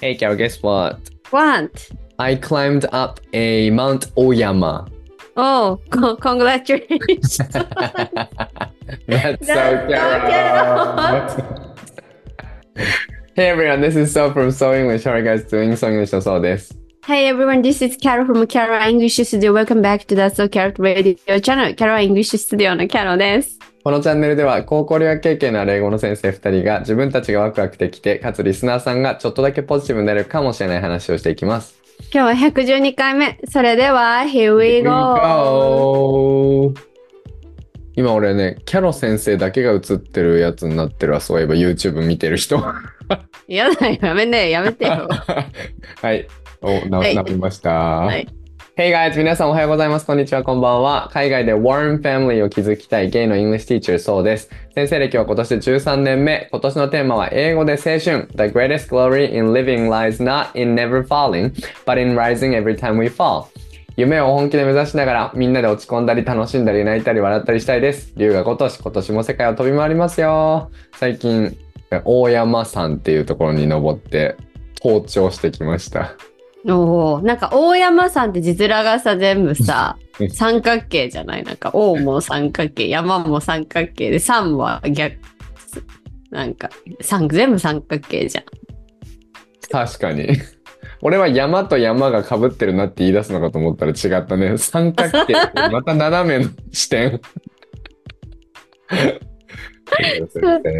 [0.00, 1.10] Hey, Carol, guess what?
[1.30, 1.88] What?
[2.18, 4.86] I climbed up a Mount Oyama.
[5.36, 7.38] Oh, co- congratulations.
[9.06, 11.66] That's so so Carol.
[13.34, 15.04] hey everyone, this is So from So English.
[15.04, 15.76] How are you guys doing?
[15.76, 16.74] So English のそうです。
[17.06, 19.52] hey everyone, this is Carol from Carol English Studio.
[19.52, 21.74] Welcome back to the So Carol Radio Channel.
[21.74, 23.58] Carol English Studio の Carol です。
[23.83, 31.81] このチャンネルでは高校留学経験のある英語の先生2人が自分たちがワクワクできて、かつリスナーさんがちょっとだけポジティブになれるかもしれない話をしていきます。
[32.13, 33.39] 今日は112回目。
[33.49, 36.73] それでは、Here we go!
[37.95, 41.19] 今俺ね、キャロ先生だけが映ってるやつになってるわ。
[41.19, 42.63] そういえば YouTube 見てる人。
[43.47, 45.09] やだよ、やめねやめてよ。
[46.01, 46.27] はい。
[46.61, 47.71] お、な、はいなりました。
[47.71, 48.27] はい。
[48.81, 49.15] Hey guys!
[49.15, 50.07] 皆さんおはようございます。
[50.07, 51.11] こんにちは、こんばんは。
[51.13, 54.49] 海外で Warm Family を築きたいゲイの English Teacher そうです。
[54.73, 56.49] 先生歴は今年で13年目。
[56.51, 57.99] 今年のテーマは英語で青春。
[57.99, 61.53] The greatest glory in living lies not in never falling,
[61.85, 63.45] but in rising every time we fall.
[63.97, 68.13] 夢を本気で目指しながらみんなで落ち込んだり楽しんだり泣いたり笑ったりしたいです。
[68.17, 70.71] 龍が今年、今年も世界を飛び回りますよ。
[70.95, 71.55] 最近、
[72.03, 74.37] 大山山っていうところに登って
[74.83, 76.15] 登頂してきました。
[76.65, 81.43] おーなんか大山さんって字面がさ全部さうん三角形じゃない？
[81.43, 85.17] なんか王も三角形山も三角形で山は逆
[86.29, 86.69] なんか
[87.01, 88.43] 三全部三角形じゃん
[89.69, 90.27] 確かに。
[91.03, 94.57] 俺は山と山が被ってるなって言い出すのかと思ったら違ったね。
[94.57, 97.19] 三角形ってまた斜めの視点。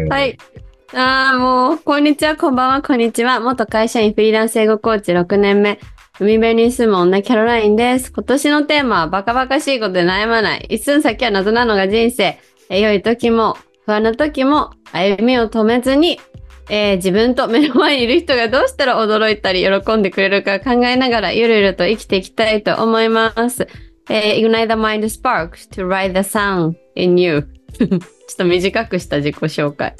[0.08, 0.24] は。
[0.24, 0.38] い。
[0.94, 3.40] ああ、もう、こんにちは、こんばんは、こんにちは。
[3.40, 5.80] 元会社員フリーランス英語コーチ6年目。
[6.20, 8.12] 海辺に住む女キャロラインです。
[8.12, 10.66] 今年のテーマはバカバカしいことで悩まない。
[10.68, 12.38] 一寸先は謎なのが人生。
[12.68, 16.20] え良い時も不安な時も歩みを止めずに、
[16.68, 23.66] えー自分と目の前にいる人がどうしたら驚いたり喜んでくれるか考えながらゆるゆると生きていきたいと思います。
[24.10, 27.48] えー Ignite the mind Sparks to ride the sun in you.
[27.80, 27.98] ちょっ
[28.36, 29.94] と短くした自己紹介。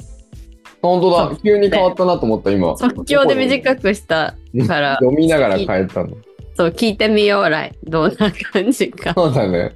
[0.83, 1.35] 本当だ。
[1.41, 2.77] 急に変わったなと思った、今。
[2.77, 4.35] 即興で短くした
[4.67, 6.09] から、 読みながら変えたの。
[6.55, 7.71] そう、聞いてみよう、らい。
[7.85, 9.13] どんな感じか。
[9.15, 9.71] そうだね。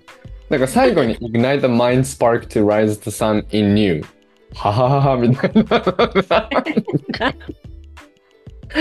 [0.50, 4.04] なんか最後に Ignite the mind spark to rise the sun in you.
[4.54, 5.64] ははははみたいな。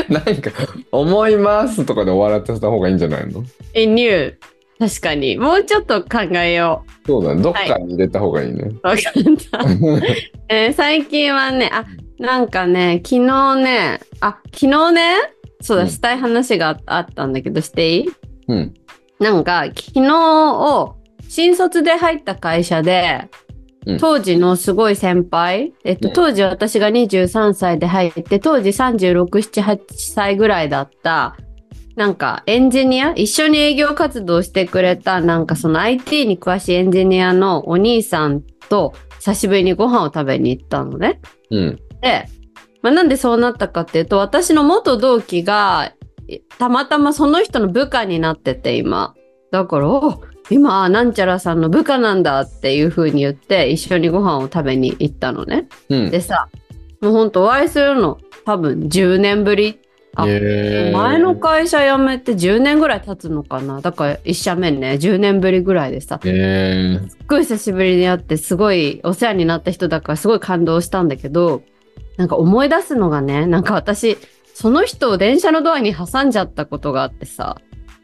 [0.08, 0.50] なんか、
[0.90, 3.44] 思いますとかで終わらせた方がいいんじゃないの
[3.74, 4.36] ？in you。
[4.80, 5.36] 確かに。
[5.36, 7.40] もうちょっと考えよそうだね。
[7.40, 8.64] どっかに入れた方がいいね。
[8.64, 8.80] う。
[8.82, 9.02] わかっ
[9.50, 9.60] た。
[10.48, 11.84] えー最近はね、あ、
[12.18, 15.16] なんかね、昨日ね、あ、昨日ね、
[15.60, 18.08] そうだ、うんしたい話がああったんだけど、していい？
[18.48, 18.74] うん。
[19.20, 20.96] なんか、昨日を、
[21.28, 23.28] 新卒で入った会社で、
[23.86, 31.36] うん当時のすごい先輩、えっと、うん当時私が23歳で入って、当時36、7、8歳ぐらいだった、
[31.94, 41.20] なんかエンジニア一緒に営業活動してくれた、なんかその IT に詳しいエンジニアのお兄さんと久しぶりにご飯を食べに行ったのね。
[41.52, 41.80] うん。
[42.00, 42.28] で、
[42.82, 45.92] まあ、なんでそうなったかっていうと、私の元同期が、
[46.28, 49.14] えたまたまその人の部下になってて、今。
[49.50, 55.68] だから、お今、なんちゃらさんの部下なんだっていう風に言って、一緒にご飯を食べに行ったのね。
[55.88, 56.10] うん。
[56.10, 56.48] でさ、
[57.00, 59.80] もうほんとお会いするの多分10年ぶり。
[60.18, 63.82] あ前の会社辞めて10年ぐらい経つのかな。
[63.82, 71.62] だから一社目ね、10年ぶりぐらいでさ、えー、すっごい久しぶりに会ってすごいお世話になった人だからすごい感動したんだけど
[72.16, 74.16] なんか思い出すのがねなんか私
[74.54, 77.60] その人を電車のドアに挟んじゃったことがあってさ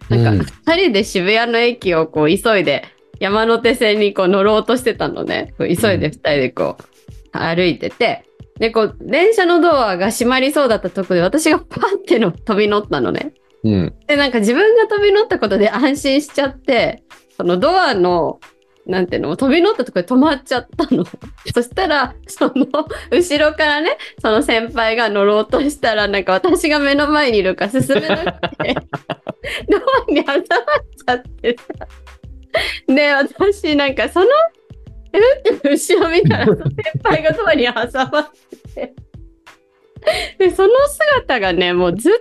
[0.09, 2.85] なんか2人で渋谷の駅をこう急いで
[3.21, 8.25] 山手線にこう乗ろうとしてたのねこう急いで2人でこう歩いてて
[8.59, 13.33] でこう電車のドアが閉まりそうだったとこで私がパンっての飛び乗ったのね。
[13.65, 13.95] うん。
[14.07, 17.03] で、なんか自分が飛び乗ったことで安心しちゃって、
[17.37, 18.41] そのドアの、
[18.87, 21.05] なんていうの、飛び乗ったところで止まっちゃったの。
[21.55, 22.67] そしたら、その、
[23.11, 28.75] 後ろからね、その先輩が乗ろうとしたら、なんか私が目の前にいるか進めなくて、
[29.71, 31.87] ドアに挟まっちゃってさ。
[32.89, 34.27] で、私なんかその、
[35.13, 35.53] え？
[35.55, 36.57] って後ろ見たら、先
[37.03, 38.31] 輩がドアに挟まっ
[38.75, 38.95] てて、
[40.39, 42.19] で、その姿がね、もうずっと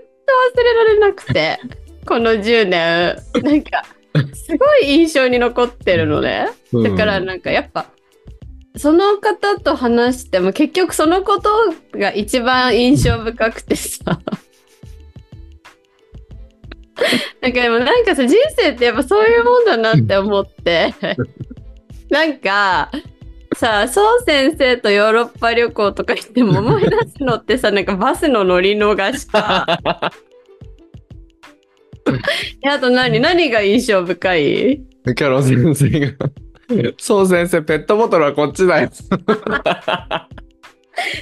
[0.60, 1.60] 忘れられなくて、
[2.06, 3.84] この10年、なんか、
[4.34, 6.48] すごい印象に残ってるのね。
[6.74, 7.88] だからなんかやっぱ、
[8.76, 11.50] その方と話しても結局そのこと
[11.98, 14.20] が一番印象深くてさ。
[17.42, 20.94] なんかでもなんかさ人生ってやっぱそういうもんだなって思って
[22.10, 22.92] なんか
[23.56, 29.66] さそう先生とヨーロッパ旅行とか行っても思い出すのってさなんかバスの乗り逃しか
[30.20, 30.26] え
[32.66, 33.20] あと何？
[33.20, 34.82] 何が印象深い？
[35.06, 36.14] キャロ先生が、
[36.98, 38.90] そう先生、ペットボトルはこっちだよ。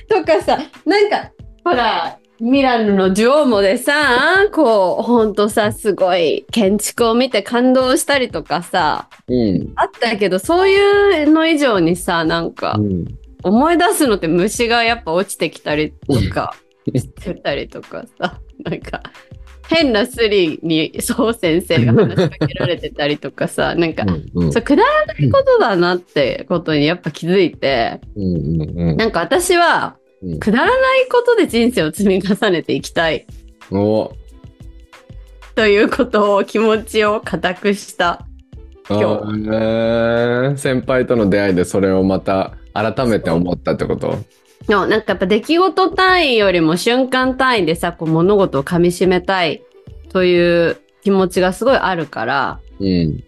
[0.09, 1.31] とかさなんか
[1.63, 9.73] ほらミラノのデュオーモでさこうほんとさすごい建築を見て感動したりとかさうん。
[9.75, 13.05] あったけどそういうの以上にさなんかうん。
[13.43, 16.53] 思い出すのって虫がやっぱ落ちてきたりとか
[16.93, 19.01] してたりとかさなんか
[19.69, 24.51] 変なスリにそう先生が話しかけられてたりとかさなんか、うん。
[24.51, 28.61] そうくだらないことだなってことにやっぱ気づいてうん。
[28.61, 28.97] うん。
[28.97, 30.39] なんか私はうん。
[30.39, 33.25] くだらないことで人生を積み重ねていきたい
[33.71, 34.11] お
[35.55, 38.25] ということを気持ちを固くした
[38.89, 44.17] 今日あー先輩との出会いでそれをまた改めて思ったってこと？
[44.69, 49.63] のなんかやっぱ出来事単位よりも瞬間単位でさこう物事をかみしめたい
[50.09, 53.23] という気持ちがすごいあるからうん。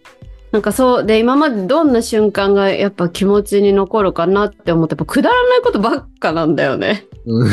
[0.50, 7.06] なんかそうで今までどんな瞬間がやっぱ気持ちに残るかなって思ってやっぱくだらないことばっかなんだよね。
[7.24, 7.48] うん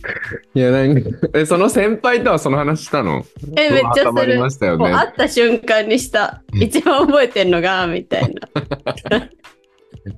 [0.54, 3.24] いや、なんか、え、その先輩とはその話したの？
[3.56, 4.40] えめっちゃする。
[4.40, 4.84] ましたよね。
[4.84, 6.42] もう会った瞬間にした。
[6.54, 8.34] 一番覚えてんのがみたい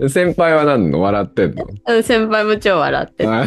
[0.08, 1.66] 先輩は何の笑ってんの？
[1.86, 1.94] な。
[1.94, 3.30] うん先輩も超笑ってる。
[3.30, 3.46] あ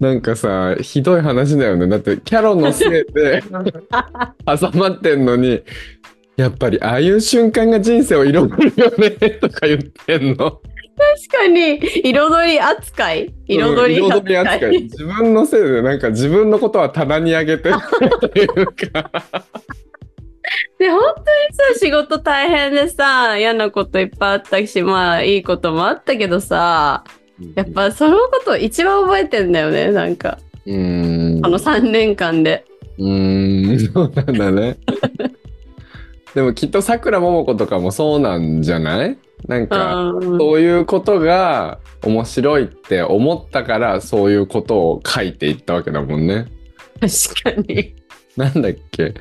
[0.00, 1.88] なんかさ、ひどい話だよね。
[1.88, 3.42] だって、キャロのせいで
[4.46, 5.62] 挟まってんのに、
[6.36, 8.30] やっぱりああいう瞬間が人生を彩
[8.70, 10.60] るよねとか言ってんの。
[10.98, 13.34] 確かに彩り扱い？
[13.48, 14.82] 彩りうん扱い,、彩り扱い。
[14.82, 17.72] 自分のせいでなんか自分のことは棚に上げてっ
[18.32, 19.10] ていうか。
[20.78, 21.35] で本当にさ
[21.78, 27.04] 仕事大変でさ嫌なこといっぱいあったしまあいいこともあったけどさ
[27.54, 31.42] やっぱそのこと一番覚えてんだよねなんかうーん。
[31.42, 32.64] この3年間で。
[32.98, 34.78] うーん、そうなんだね。
[36.34, 39.16] でもきっとさくらももことかもそうなんじゃない？
[39.46, 46.46] なんか、うんそういうことが面白いって思ったから、そういうことを書いていったわけだもんね。
[47.00, 47.94] 確かに。
[48.36, 49.14] なんだっけ？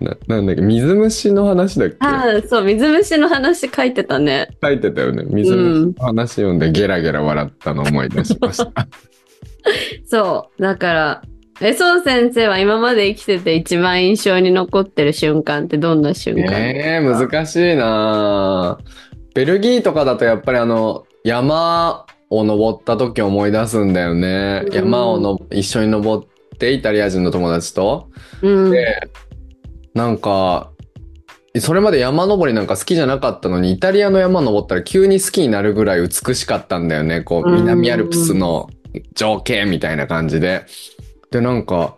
[0.00, 1.96] ななんだっけ水虫の話だっけ？
[2.00, 4.48] ああそう水虫の話書いてたね。
[4.62, 5.24] 書いてたよね。
[5.26, 8.72] 水虫の話読んでゲラゲラ笑ったの思い出しました。
[10.06, 11.22] そうだから
[11.60, 18.78] えそう先生は今まで生きてて一番印象に残ってる瞬間ってどんな瞬間、えー、難しいな
[19.34, 24.62] ベルギーとかだとやっぱりあの山を登った時思い出すんだよね。
[24.66, 26.28] うん山をの一緒に登っ
[26.58, 28.08] てイタリア人の友達と。
[28.42, 28.96] うんで、
[29.96, 30.70] なんか、
[31.58, 37.22] それまで山登りなんか好きじゃなかったのに、イタリアの山登ったら急に好きになるぐらい美しかったんだよね。
[37.22, 38.68] こう、うん南アルプスの
[39.14, 40.66] 情景みたいな感じで。
[41.30, 41.96] で、なんか、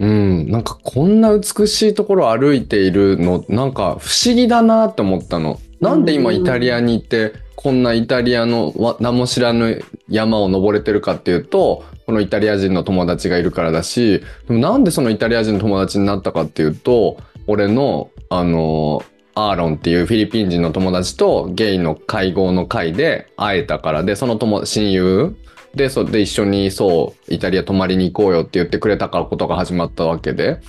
[0.00, 5.60] うん、なんかこんな美しいところを歩いているの、なんか不思議だなって思ったの。
[5.82, 19.02] なんで今イタリアに行って、こんなイタリアのわ名も知らぬ山を登れてるかっていうと、このイタリア人の友達がいるからだし、でもなんでそのイタリア人の友達になったかっていうと、俺の、あの、
[19.34, 25.36] アーロンっていうフィリピン人の友達とゲイの会合の会で会えたからで、その友親友
[25.74, 30.60] で、それで一緒にそう、イタリア泊まりに行こうよって言ってくれたからことが始まったわけで、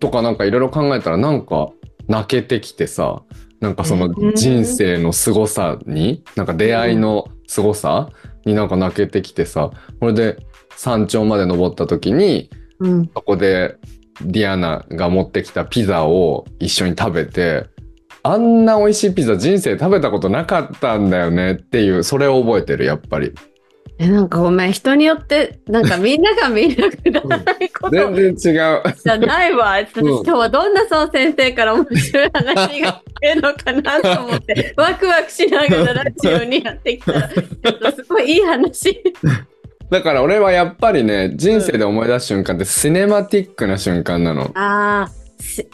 [0.00, 1.70] とかなんかいろいろ考えたらなんか
[2.08, 3.22] 泣けてきてさ、
[3.60, 4.34] なんかそのうん。
[4.34, 8.10] 人生の凄さに、なんか出会いの凄さ
[8.44, 10.36] になんか泣けてきてさ、これで
[10.76, 13.10] 山頂まで登った時に、うん。
[13.14, 13.76] そこで
[14.22, 17.66] ディアナが持ってきたピザを一緒に食べて、
[18.22, 23.32] あんな美味しいピザ人生食べたことなかったんだよねっていう、それを覚えてる、やっぱり。
[24.00, 28.82] えなんかごめん人によってなんかみんながみんなくだらないこと 全然違う。
[29.04, 29.72] じゃないわ。
[29.72, 39.02] 私今日はどんなそう先生から面白い話が聞けるのかなと思って、ワクワクしながらラジオにやってきたら、 ちょっとすごいいい話。
[39.90, 44.52] だから俺はやっぱりね、人生で思い出す瞬間ってシネマティックな瞬間なの。
[44.54, 45.10] ああ、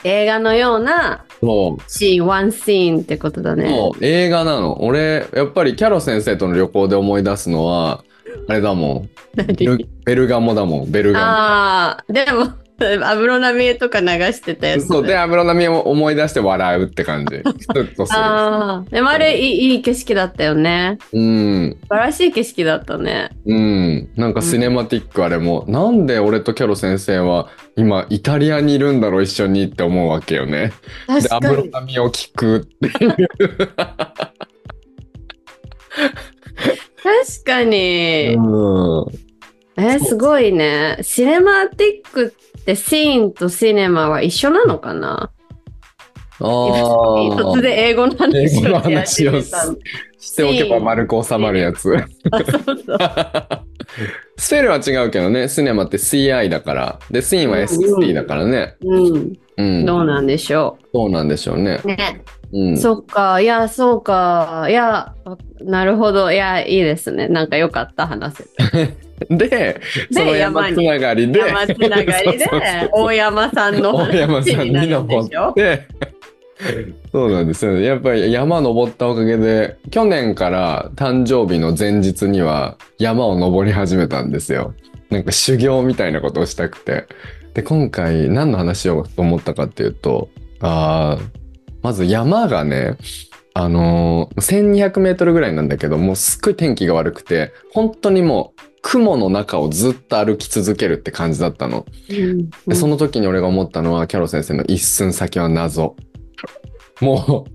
[0.04, 1.82] 映画のようなそう。
[1.90, 3.68] シーン、ワンシーンってことだね。
[3.68, 4.82] もう映画なの。
[4.82, 8.04] 俺、やっぱりキャロ先生との旅行で思い出すのは、
[8.48, 9.10] あれだもん。
[9.36, 14.82] ベル何ベルガモだもん、ベルガああ、でも、安室奈美恵とか流してたやモ。
[14.82, 14.88] つ。
[14.88, 17.42] そう、で、安室奈美恵を思い出して笑うって感じ。
[18.10, 20.98] ああ、でもあれいいいい景色だったよね。
[21.12, 21.78] うん。
[21.82, 23.30] 素晴らしい景色だったね。
[23.46, 24.08] うん。
[24.16, 30.72] なんかシネマティックあれも、なんで俺とキャロ先生は今イタリアにいるんだろう一緒にって思うわけよね。
[31.08, 31.56] で、安確かに。
[31.56, 33.16] 室奈美恵を聞くっていう。
[37.02, 38.34] 確かに。
[38.34, 38.40] う
[39.10, 39.26] ん。
[39.78, 40.98] えーすごいね。
[41.02, 42.34] シネマティック
[42.66, 45.30] ってシーンとシネマは一緒なのかな？
[46.38, 51.96] あ突然英語の話を話をしておけば丸く収まるやつ。
[52.32, 52.98] あそうそう。
[54.36, 56.98] スペルは違うけどね、シネマって CI だから。
[57.10, 58.74] で、シーンは SC だからね。
[58.82, 59.32] うん。
[59.56, 59.86] うん。
[59.86, 61.80] どうなんでしょそうなんでしょうね。
[61.84, 61.86] う。
[61.86, 62.22] ね。
[62.56, 62.76] うん。
[62.78, 63.40] そっか。
[63.40, 64.66] いや、そうか。
[64.70, 65.12] いや、
[65.60, 66.32] なるほど。
[66.32, 67.28] いや、いいですね。
[67.28, 68.44] なんかよかった、話せ
[68.78, 68.96] て。
[69.28, 72.46] で、その山つながりで、山つながりで
[72.92, 75.48] 大山さんの大山さんに登でしょ？
[75.50, 75.86] って、
[77.12, 77.84] そうなんですよね。
[77.84, 84.74] やっぱり山登ったおかげで、去年から誕生日の前日には山を登り始めたんですよ。
[85.10, 87.04] なんか修行みたいなことをしたくて。
[87.54, 90.28] で、今回何の話をと思ったかっていうと、
[90.60, 91.45] あー
[91.86, 92.96] まず山がね、
[93.54, 101.86] あのー1200メートルぐらいなんだけど、もうすっごい天気が悪くて、本当にもう雲の中をずっと歩き続けるって感じだったの。
[102.10, 105.94] うんでその時に俺が思ったのは、キャロ先生の一寸先は謎。
[107.00, 107.50] もう、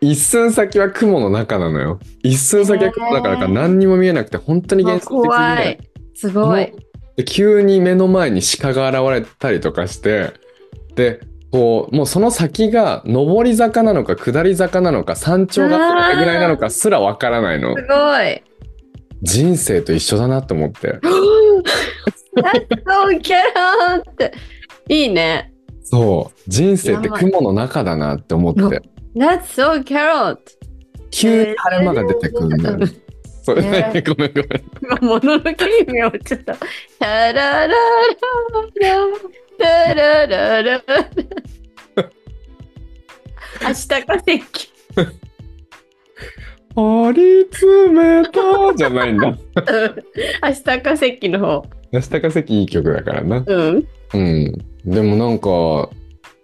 [0.00, 2.00] 一寸先は雲の中なのよ。
[2.24, 5.78] 一寸先は雲の中だから何にも見えなくて、本当に幻想的に怖いね。。
[6.16, 6.72] すごい。
[7.16, 10.32] で急に目の前に鹿が現れたりとかして、
[10.96, 11.20] で、
[11.50, 17.82] こう、もうその先が上り坂なのか下り坂なのか山頂がどれぐらいなのかすらわからないのす。
[17.86, 18.42] ごい。
[19.22, 20.98] 人生と一緒だなって思って。
[22.36, 24.10] That's so get out!
[24.10, 24.32] って。
[24.88, 25.52] いいね。
[25.82, 26.40] そう。
[26.46, 28.60] 人生って雲の中だなって思って。
[29.16, 30.38] That's so carrot!
[31.10, 32.86] 急に晴れ間が出てくるんだよね。
[33.48, 34.32] ごめんごめん。
[34.82, 36.52] 今、もののけ姫をちょっと。
[36.98, 37.74] タララララ
[39.58, 40.82] タラララ
[43.60, 44.42] 明日化石。
[46.74, 48.40] 張り詰めた
[48.76, 49.26] じゃないんだ。
[49.26, 49.36] 明
[50.52, 51.66] 日化石の方。
[51.90, 53.42] 明日化石いい曲だからな。
[53.44, 53.88] うん。
[54.14, 54.52] うん。
[54.84, 55.90] でもなんか、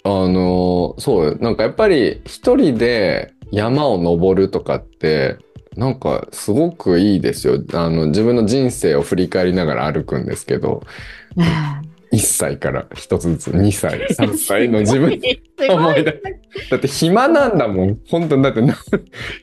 [0.03, 1.37] あの、そうよ。
[1.41, 5.37] なんかやっぱり一人で山を登るとかって、
[5.77, 7.63] なんかすごくいいですよ。
[7.73, 10.83] あの、自分の人生を振り返りながら歩くんですけど、
[12.15, 15.21] 1歳から1つずつ2歳、 3歳の自分
[15.71, 16.23] 思い出
[16.71, 17.99] だって暇なんだもん。
[18.09, 18.77] 本当にだってな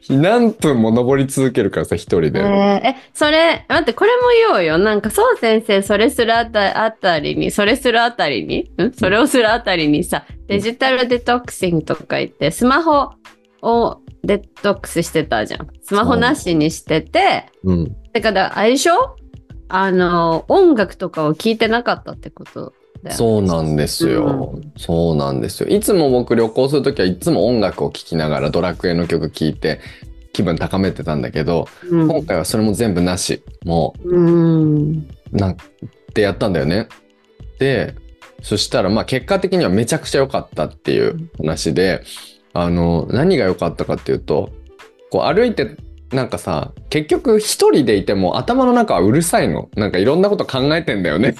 [0.09, 2.39] 何分も登り続けるからさ、一人で。
[2.39, 4.77] えーえ、それ、待って、これも言おうよ。
[4.77, 8.91] なんか、そう先生、それするあたあたりに、それするあたりに、ん？
[8.93, 13.09] それをするあたりにさ、デジタルデトックシングとか言って、スマホ
[13.61, 15.67] をデトックスしてたじゃん。
[15.83, 17.95] スマホなしにしてて、うん。
[18.13, 19.15] だから、あれでしょ？
[19.75, 22.73] あの、音楽とかを聞いてなかったってこと
[23.03, 23.11] だよね。
[23.11, 24.59] そうなんですよ。
[24.77, 25.69] そうなんですよ。
[25.69, 29.79] いつも僕旅行するときはいつも音楽を聴きながらドラクエの曲聴いて
[30.33, 32.07] 気分高めてたんだけど、うん。
[32.07, 33.43] 今回はそれも全部なし。
[33.65, 35.07] もうん。
[35.31, 35.57] う、なん
[36.13, 36.87] てやったんだよね。
[37.59, 37.95] で、
[38.41, 42.03] そしたらまあ結果的にはめちゃくちゃ良かったっていう話で、
[42.53, 44.51] あの、何が良かったかっていうと、
[45.09, 45.77] こう歩いて
[46.11, 49.69] なんかさ、結局一人でいても頭の中はうるさいの。
[49.75, 51.35] なんかいろんなこと考えてんだよね。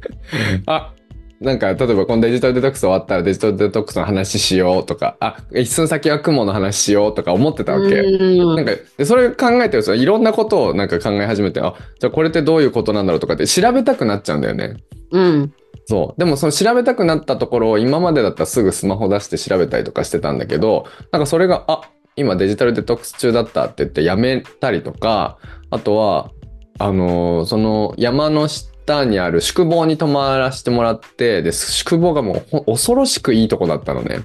[0.66, 0.92] あ、
[1.40, 7.96] なんか例えばこのデジタルデトックス終わったらデジタルデトックスの話しようとか、あ、一寸先は雲の話しようとか思ってたわけ。
[7.96, 14.76] うんなんかでそれ考えてるといろんなことをなんか考え始めて、あ、じゃあこれってどういうことなんだろうとかって調べたくなっちゃうんだよね。
[15.12, 15.52] うん。
[15.86, 16.20] そう。
[16.20, 21.80] でもその調べたくなったところを今までだったらすぐスマホ出して調べたりとかしてたんだけど、なんかそれが、あ、
[22.16, 25.38] 今デジタルデトックス中だったって言ってやめたりとか、
[25.70, 26.30] あとは、
[26.78, 34.20] あのーその山の下にある宿坊に泊まらせてもらって、で、宿坊がもう恐ろしくいいとこだったのね。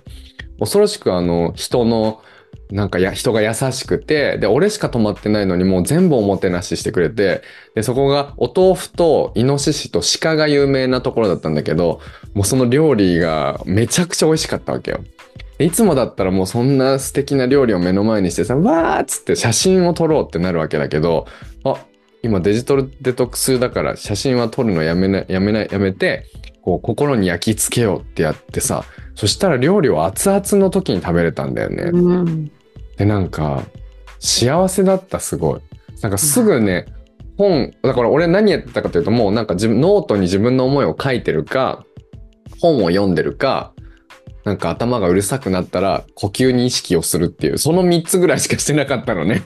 [0.59, 2.21] 恐ろしくあの、人の、
[2.71, 7.41] なんかや人が優しくて、で、俺しか泊まってないのにもう全部おもてなししてくれて、
[7.75, 11.99] で、そこがお豆腐とイノシシと鹿が有名なところだったんだけど、
[12.33, 15.01] もうその料理がめちゃくちゃ美味しかったわけよ。
[15.57, 21.27] でいつもだったらもうそんな素敵な料理を目の前にしてさ、わーっつって写真を撮ろうってなるわけだけど、
[21.63, 21.77] あ、
[22.23, 26.25] 今デジタルデトックスだから写真は撮るのやめない、やめない、やめて、
[26.61, 28.83] こう心に焼き付けようってやってさ、
[29.15, 31.83] そしたら料理を熱々の時に食べれたんだよね。
[31.93, 32.51] うん。
[32.97, 33.63] で、なんか、
[34.19, 35.61] 幸せだった、すごい。
[36.01, 36.85] なんかすぐね、
[37.37, 41.85] 本、だから俺何やってたかというと、もうなんか自分、ノートに自分の思いを書いてるか、
[42.59, 43.73] 本を読んでるか、
[44.45, 49.41] なんか頭がうるさくなったら呼吸に意識をするっていう、その3つぐらいしかしてなかったのね。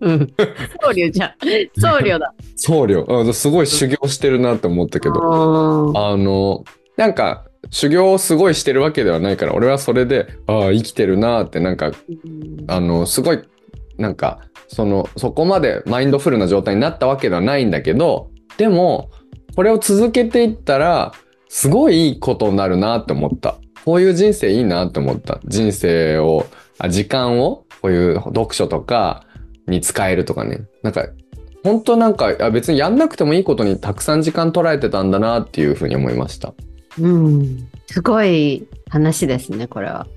[0.00, 0.18] うん。
[0.82, 1.34] 僧侶じゃん。
[1.80, 2.34] 僧侶だ。
[2.56, 3.30] 僧侶。
[3.30, 5.92] あすごい修行してるなって思ったけど。
[5.96, 6.64] ああの、
[6.96, 11.92] なんか、修行をすごいしてるわけではないから、俺はそれで、ああ、生きてるなって、なんか、
[12.66, 13.40] あの、すごい、
[13.98, 19.10] なんか、その、そこまでマインドフルな状態になったわけではないんだけど、でも、
[19.54, 21.12] これを続けていったら、
[21.48, 23.56] すごいいいことになるなって思った。
[23.86, 25.38] こういう人生いいなって思った。
[25.44, 26.46] 人生を、
[26.78, 29.24] あ時間を、こういう読書とか
[29.68, 30.62] に使えるとかね。
[30.82, 31.06] なんか、
[31.62, 36.52] 本当なんか、あ別にやんなくてもいいことにたくさん時間捉えてたんだなっていうふうに思いました。
[37.00, 37.68] うん。
[37.86, 40.08] すごい話ですね、これは。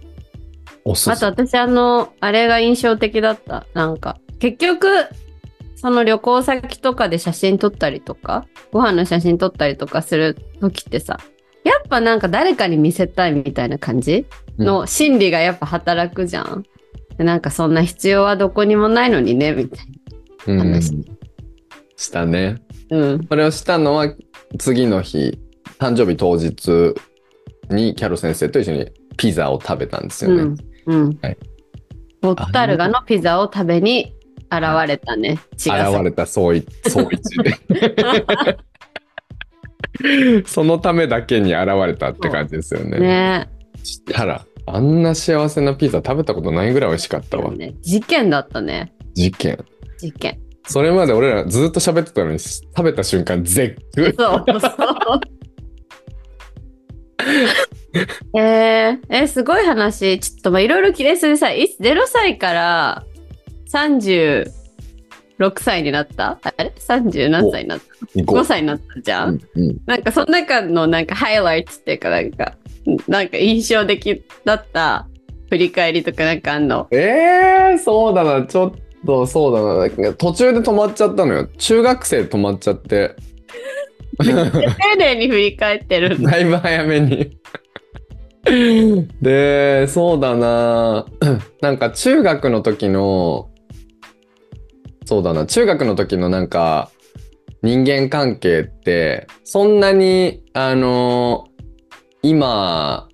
[0.83, 3.67] おすすあと私あの、あれが印象的だった。
[3.75, 4.87] なんか、結局、
[5.75, 11.19] その旅行先とかで写真撮ったりとか、ご飯の写真撮ったりとかする時ってさ、
[11.63, 14.25] やっぱなんか誰かに見せたいみたいな感じ？
[14.57, 16.65] の心理がやっぱ働くじゃん。
[17.17, 19.85] でなんかそんな必要はどこにもないのにね、みたい
[20.47, 20.93] うん話
[21.97, 22.57] したね。
[22.89, 22.97] な。
[22.97, 23.27] うん。
[23.27, 24.13] それをしたのは
[24.57, 25.39] 次の日、
[25.79, 26.95] 誕生日当日
[27.69, 30.55] にキャロ先生と一緒にピザを食べたんですよね。
[30.85, 30.95] うん。
[30.95, 31.19] うん。
[31.21, 31.37] はい
[32.21, 34.13] ボッタルガのピザを食べに
[34.51, 35.39] 現れたね。
[35.53, 35.69] 現
[36.03, 37.55] れた総一総一で。
[40.45, 42.99] そのためだけに現れたって感じですよね。
[42.99, 43.49] ね
[43.83, 47.51] したら、あんな幸せなピザ食べたことないぐらい美味しかったわ。
[47.51, 48.93] ね事件だったね。
[49.13, 49.57] 事件。
[49.97, 50.39] 事件。
[50.67, 54.13] それまで俺らずっと喋ってたのに、食べた瞬間絶句。
[54.17, 54.71] そうそう。
[58.37, 60.19] えー、えすごい話。
[60.19, 63.03] ちょっとまあいろいろ切れすぎさ、い0歳から
[65.39, 66.37] 36歳になった？
[66.43, 67.85] あれ ?30 何歳になった？
[68.15, 68.45] 行こ ?5 う。
[68.45, 72.55] 歳になったじゃん、うんうんなんかその中のなんかハイライトっていうかなんか、
[73.07, 75.07] なんか印象的だった？
[75.49, 76.87] 振り返りとかなんかあんの？
[76.91, 78.71] えー、そうだな、ちょっ
[79.05, 80.13] とそうだな。
[80.13, 81.47] 途中で止まっちゃったのよ。
[81.57, 83.15] 中学生で止まっちゃって。
[84.19, 86.19] 丁寧に振り返ってる。
[86.21, 87.37] だいぶ早めに。
[89.21, 91.05] で、そうだな。
[91.61, 93.49] なんか中学の時の、
[95.09, 96.91] そうだな、中学の時のなんか
[97.63, 101.47] 人間関係って、そんなに、あの、
[102.21, 103.09] 今、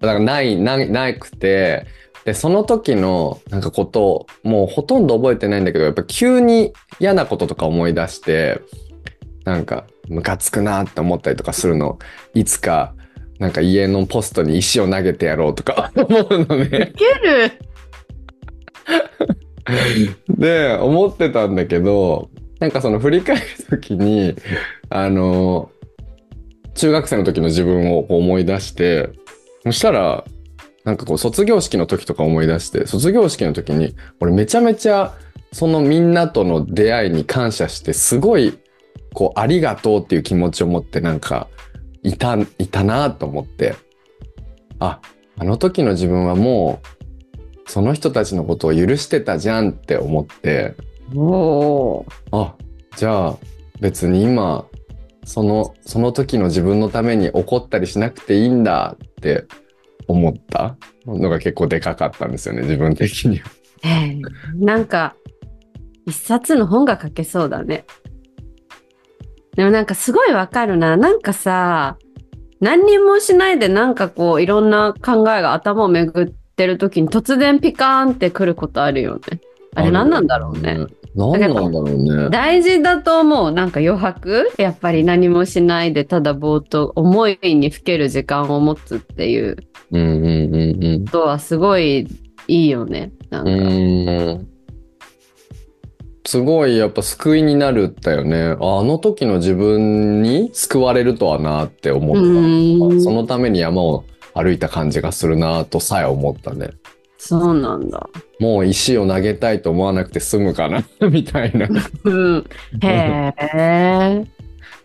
[0.00, 1.84] だからない、な、なくて、
[2.24, 8.62] で、その時のなんかこと、もうほとんど覚えてないんだけど、やっぱ急に嫌なこととか思い出して、
[9.44, 11.98] なんか、ムカつくなって思ったりとかするの、
[12.32, 12.94] いつか、
[13.38, 16.64] なんか家のポストに石を投げてやろうとか思うのね。
[16.64, 17.52] いける。
[20.28, 24.34] で、思ってたんだけど、なんかその振り返る時に、
[24.90, 25.70] あの、
[26.74, 29.10] 中学生の時の自分を思い出して、
[29.64, 30.24] そしたら、
[30.84, 35.14] なんかこう卒業式の時とか思い出して、卒業式の時に、俺めちゃめちゃ
[35.52, 38.58] そのみんなとの出会いに感謝して、すごい、
[39.14, 41.48] こう、ありがとうっていう気持ちを持ってなんか、
[42.02, 43.74] いた、いたなと思って、
[44.78, 45.00] あ、
[45.38, 46.97] あの時の自分はもう、
[47.68, 50.74] その人たちのことを許してたじゃんって思って、
[51.14, 52.54] おーあ、
[52.96, 53.36] じゃあ
[53.80, 54.64] 別に今、
[55.24, 59.44] その、その時の自分のために怒ったりしなくていいんだって
[60.06, 60.76] 思った？
[61.06, 63.50] のが結構でかかったんですよね、自分的には。
[63.84, 64.18] ええ
[64.56, 65.14] なんか
[66.06, 67.84] 一冊の本が書けそうだね。
[69.54, 70.96] でもなんかすごいわかるな。
[70.96, 71.98] なんかさ、
[72.60, 79.40] 何にもしないでなんかこういろんな考えが頭を巡ってる時に突然ピカーンってくることあるよね。
[79.74, 80.86] あれ何なんだろうね。。
[81.14, 82.30] 何なんだろうね。
[82.30, 83.52] 大事だと思う。
[83.52, 84.50] なんか余白？
[84.58, 89.56] やっぱり何もしないでただぼーっと思いにふける時間を持つっていう
[89.92, 91.04] うんうんうんうん。
[91.06, 92.08] ことはすごい
[92.48, 93.12] いいよね。
[93.30, 93.50] なんか。
[93.52, 94.46] う
[96.26, 98.56] すごいやっぱ救いになるったよね。
[98.60, 102.20] ああの時の自分に救われるとはなって思った。
[102.20, 104.04] うんそのために山を
[104.42, 106.70] 歩いた感じがするなとさえ思ったね。
[107.18, 108.08] そうなんだ。
[108.38, 111.68] もう石を投げたいと思わなくて済むかな みたいな。
[112.04, 112.46] うん。
[112.82, 114.24] へえ。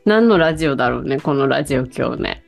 [0.06, 2.44] 何のラジオだろうね、このラジオ今日 ね。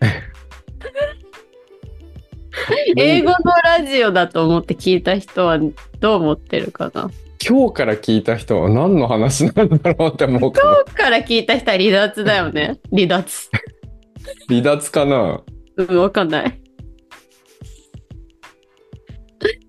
[2.97, 5.59] 英語のラジオだと思って聞いた人は
[5.99, 7.11] どう思ってるかな？
[7.47, 10.51] 今日から聞いた人は何の話なんだろうって思う。
[10.51, 12.79] 今日から聞いた人は離脱だよね。
[12.91, 13.49] 離脱。
[14.49, 15.41] 離脱かな
[15.77, 16.59] うん、わかんない。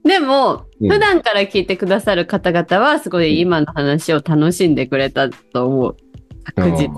[0.06, 5.96] でも、うん普段から聞いてくださる方々は、すごい今の話を楽しんでくれたと思う。
[6.54, 6.92] 確実に。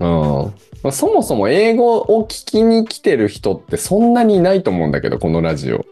[0.00, 0.92] うん。
[0.92, 5.84] そもそも英語を聞きに来てる人ってそんなにいないと思うんだけど、このラジオ。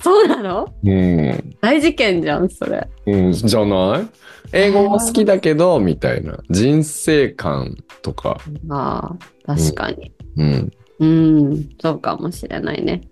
[0.00, 0.74] そうなの？
[0.82, 1.56] うん。
[1.60, 2.88] 大事件じゃん、それ。
[3.06, 4.08] うん、じゃない？
[4.52, 6.38] 英語も好きだけど、みたいな。
[6.48, 8.38] 人生観とか。
[8.66, 10.10] まあ、確かに。
[10.38, 10.72] うん。
[11.00, 13.02] うん、そうかもしれないね。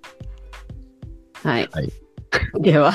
[1.42, 1.68] はい。
[1.70, 1.92] はい
[2.60, 2.92] では、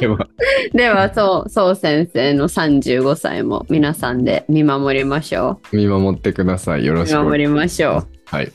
[0.00, 0.28] では、
[0.72, 6.86] では、そう、そう先生の35歳も皆さんで見守りましょ見守ってください。
[6.86, 7.06] よろう。
[7.06, 7.18] しく。
[7.18, 8.06] 見守りましょう。
[8.26, 8.52] はい。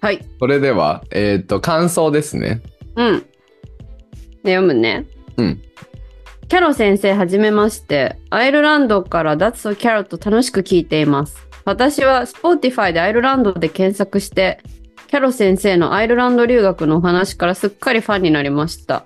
[0.00, 0.24] はい。
[0.38, 2.62] それでは、えっ、と、感想ですね。
[2.96, 3.18] うん。
[4.44, 5.06] で読むね。
[5.36, 5.60] うん。
[6.48, 8.18] キャロ先生、はじめまして。
[8.30, 11.36] アイルランドから That's So Carrot 楽しく聞いています。
[11.64, 14.60] 私は Spotify でアイルランドで検索して、
[15.08, 19.04] キャロ先生のアイルランド留学のお話からすっかりファンになりました。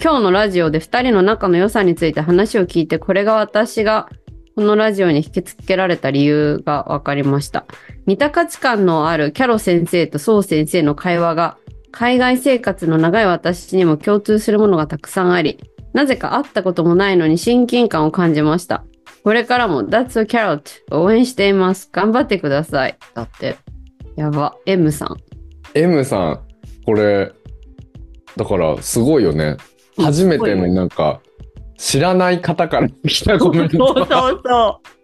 [0.00, 4.08] 今日のラジオで2人の仲の良さについて話を聞いて、これが私が
[4.54, 7.66] このラジオに引きつけられた理由が分かりました。
[8.06, 11.58] 似た価値観のあるキャロ先生とソウ先生の会話が
[11.90, 15.58] 海外生活の長い私にも共通するものがたくさんあり、
[15.92, 18.84] なぜか会ったこともないのに親近感を感じました。
[19.24, 20.62] これからも That's a Carrot
[20.96, 21.88] 応援しています。
[21.92, 22.96] 頑張ってください。
[23.14, 23.56] だって。
[24.14, 24.56] やば。
[24.64, 25.16] M さん。
[25.74, 26.40] M さん、
[26.86, 27.32] これ、
[28.36, 29.56] だから、すごいよね。
[29.98, 31.20] 初めてのなんか、
[31.76, 33.94] 知らない方から来たコメント。
[33.94, 34.98] そうそうそう。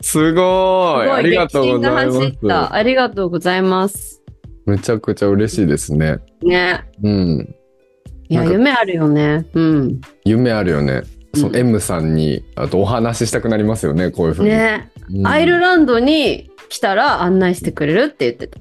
[0.00, 1.10] すごい。
[1.10, 2.72] ありがとうございます。
[2.72, 4.22] ありがとうございます。
[4.66, 6.18] めちゃくちゃ嬉しいですね。
[6.42, 6.84] ね。
[7.02, 7.54] うん。
[8.28, 9.46] いや、夢あるよね。
[9.54, 10.00] うん。
[10.24, 11.02] 夢あるよね。
[11.34, 14.50] そうんの M さんに、あとお話ししたくなりますよね、こういうふうに。
[14.50, 14.90] ね。
[15.10, 18.60] うんアイルランドに来たら案内してくれるって言ってた。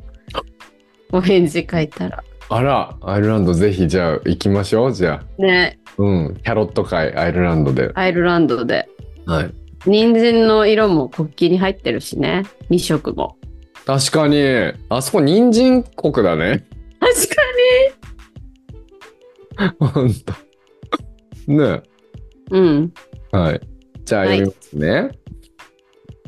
[1.14, 2.24] お返事書いたら。
[2.54, 4.94] あら、アイルランドぜひじゃあ行きましょう。
[4.94, 5.42] じゃあ。
[5.42, 5.80] ね。
[5.98, 6.40] うん。
[6.44, 7.92] キャロット会、アイルランドで。
[7.96, 8.90] アイルランドで。
[9.26, 9.52] はい。
[9.86, 12.44] 人参の色も国旗に入ってるしね。
[12.70, 13.38] 2色も。
[13.86, 14.38] 確かに、
[14.90, 16.66] あそこ人参国だね。
[17.00, 17.42] 確か
[19.80, 20.34] ほんと。
[21.48, 21.82] ね
[22.52, 22.60] に。
[22.60, 22.94] うん。
[23.32, 23.62] はい。
[24.04, 25.12] じゃあはい読みますね。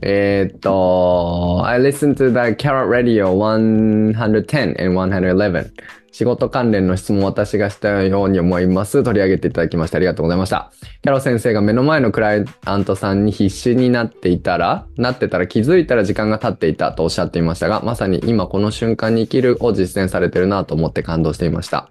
[0.01, 5.71] えーっと、I listened to the Carrot Radio 110 and 111.
[6.13, 9.03] 仕事関連の質問を私がしたように思います。
[9.03, 10.71] 取り上げていただきましてありがとうございました。
[11.01, 21.89] キャロ先生が目の前のクライアントさんに必死になっていたら、なってたら気づいたら時間が経っていたとおっしゃっていましたが、まさに今この瞬間に生きるを実践されてるなと思って感動していました。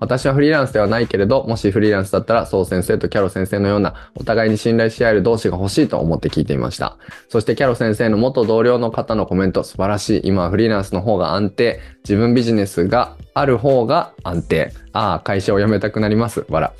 [0.00, 6.96] 私はフリーランスではないけれど、もしフリーランスだったら、ソウ先生とキャロ先生のようなお互いに信頼し合える同士が欲しいと思って聞いていました。
[7.28, 10.20] そしてキャロ先生の元同僚の方のコメント、素晴らしい。
[10.24, 11.80] 今はフリーランスの方が安定。
[12.04, 14.72] 自分ビジネスがある方が安定。
[14.92, 16.46] ああ、会社を辞めたくなります。
[16.48, 16.72] わら。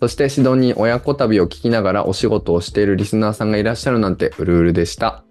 [0.00, 5.24] そしてシドニー親子旅を聞きながらお仕事をしているリスナーさんがいらっしゃるなんてうるうるでした。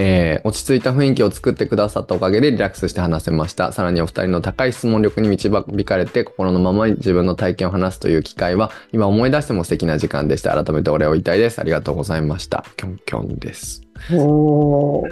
[0.00, 3.72] えー落ち着いた雰囲気を作ってくださったおかげでリラックスして話せました。
[3.72, 5.50] さらにお二人の高い質問力に導
[5.84, 10.52] かれて心のままに自分の体験を話すという機会は今思い出しても素敵な時間でした。
[10.62, 11.60] 改めてお礼を言いたいです。
[11.60, 12.64] ありがとうございました。
[12.76, 13.82] キョンキョンです。
[14.12, 15.08] おー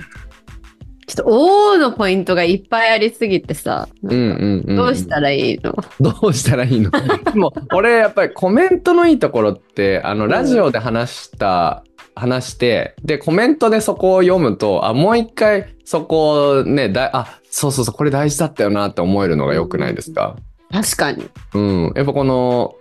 [1.09, 4.65] ちょっと、おーのポイントがいっぱいありすぎてさ、うん。
[4.67, 6.91] どうしたらいいの、どうしたらいいの？
[6.91, 6.99] で
[7.39, 11.85] も、俺やっぱりコメントのいいところって、あの、ラジオで話した、
[12.17, 20.37] 話して、で、コメントでそこを読むと、あ、もう一回そこをね、だあ、そうそうそう、これ大事だったよなって思えるのが良くないですか？
[20.73, 21.29] 確かに。
[21.55, 21.93] うん。
[21.95, 22.75] やっぱこの、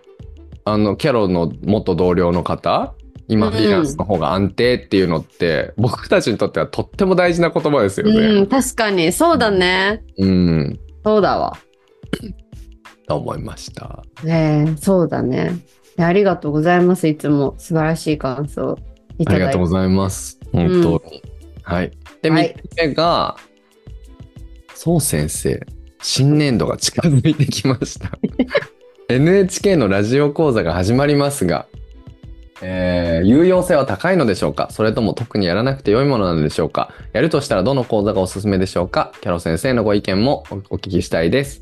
[0.64, 2.96] あの、キャロの元同僚の方、
[3.28, 8.42] 今、うんフリーランスの方が安定っていうのって、僕たちにとってはとっても大事な言葉ですようね。
[8.42, 9.12] ん、確かに。
[9.12, 10.04] そうだね。
[10.18, 10.80] うん。
[11.04, 11.58] そうだわ。
[13.08, 14.04] と思いました。
[14.24, 15.60] ねえそうだね。
[15.98, 17.08] ありがとうございます。
[17.08, 18.78] いつも素晴らしい感想
[19.20, 19.46] いありただいて。
[19.46, 20.40] がとうございます。
[20.52, 21.24] 本当に。
[21.64, 21.92] はい。
[22.22, 23.38] で、はい3つ目が、
[24.74, 25.66] そう先生、
[26.02, 28.12] 新年度が近づいてきました。
[29.10, 31.68] NHK のラジオ講座が始まりますが、
[32.62, 34.68] えー有用性は高いのでしょうか？
[34.72, 36.92] それとも特にやらなくて良いものなのでしょうか？
[37.14, 39.12] やるとしたらどの講座がおすすめでしょうか？
[39.22, 41.62] キャロ先生のご意見もおお聞きしたいです。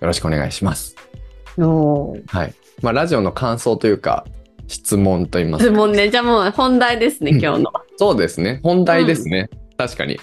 [0.00, 0.96] よろしくお願いします。
[1.56, 2.54] はい。
[2.82, 4.26] まあ、ラジオの感想というか、
[4.66, 6.10] 質問と言いますか質問ね。
[6.10, 7.72] じゃあもう本題ですね、今日の。
[7.96, 8.60] そうですね。
[8.62, 9.48] 本題ですね。
[9.76, 10.18] 確かに。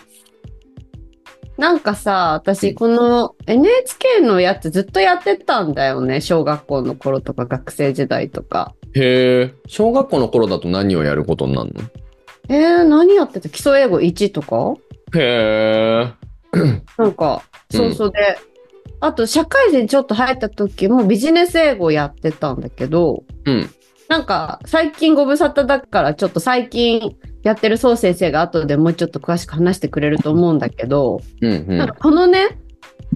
[1.58, 6.20] なんかさ、うん私、この NHK のやつずっとやってたんだよね。
[6.22, 8.74] 小学校の頃とか学生時代とか。
[8.94, 9.54] へえ。
[9.68, 11.82] 小学校の頃だと何をやることになるの？
[12.50, 13.50] えー、何やってた？
[13.50, 14.74] 基礎英語1とか？
[15.18, 16.14] へえ。
[16.98, 18.38] なんか、そうそうで、
[19.00, 23.70] あと社会人ちょっと入った時もビジネス英語やってたんだけど、うん。
[24.12, 32.60] なんか最近ご無沙汰だからちょっと最近やってる宋先生が後でもうちょっと詳しく話してくれると思うんだけど、うんうんなんかこのね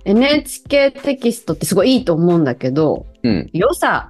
[0.06, 4.10] NHK テキストってすごいいいと思うんだけどうん良さ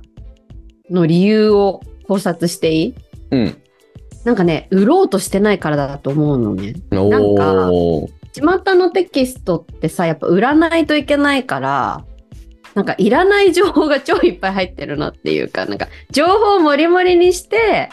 [0.91, 2.95] の理由を考察していい？
[3.31, 3.57] うん。
[4.23, 6.75] なんかね売ろうとしてないからだと思うのね。
[6.91, 7.71] なんか
[8.35, 12.05] 巷のテキストってさやっぱ売らないといけないから
[12.75, 17.89] なんかいらない情報が超いっぱい入ってるなっていうかなんか情報をもりもりにして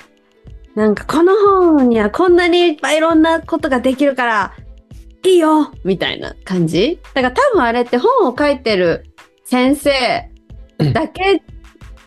[0.75, 4.55] なんかこの本にはこんなにいっぱいいろんなことができるから
[5.25, 6.99] いいよみたいな感じ？
[7.15, 9.05] だから多分あれって本を書いてる
[9.45, 10.29] 先生
[10.93, 11.43] だけ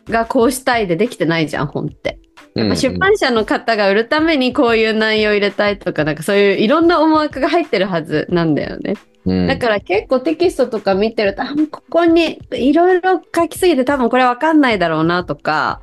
[0.10, 2.20] がこうしたいでできてないじゃん、本って。
[2.56, 8.96] やっぱ出版社の方が売るためにこういう内容入れたいとか、なんかそういういろんな思惑が入ってるはずなんだよね。
[9.26, 9.48] うん。
[9.48, 15.82] だから結構テキストとか見てると、あ、もうここにいろいろ書きすぎて多分これわかんないだろうなとか、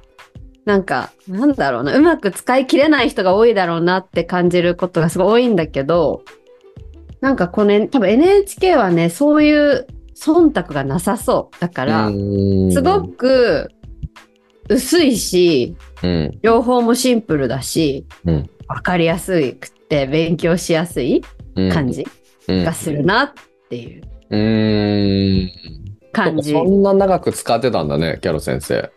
[0.65, 6.23] なんか、なんだろうな、うまく使い切れない人が多いだろうなって感じることがすごい多いんだけど、
[7.21, 11.61] なんかこれ、多分 NHK はね、そういう忖度がなさそう。
[11.61, 12.73] だから、うん。
[12.73, 13.71] すごく
[14.69, 16.39] 薄いし、うん。
[16.43, 18.51] 情報もシンプルだし、うん。
[18.69, 21.23] わかりやすくて勉強しやすい
[21.57, 21.73] うん。
[21.73, 22.03] 感じ。
[22.03, 23.33] うんがするなっ
[23.69, 25.51] ていううーん
[26.13, 26.53] 感じ。
[26.53, 28.91] そんな長く使ってたんだねキャロ先生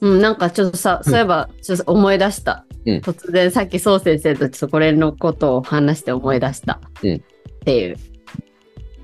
[0.00, 2.64] うん、なんかちょっとさ、そういえば、ちょっと思い出した。
[2.86, 6.80] うん突然さっきそう先生とそこら辺のことを話して思い出した。
[7.02, 7.20] うんっ
[7.64, 7.96] ていう。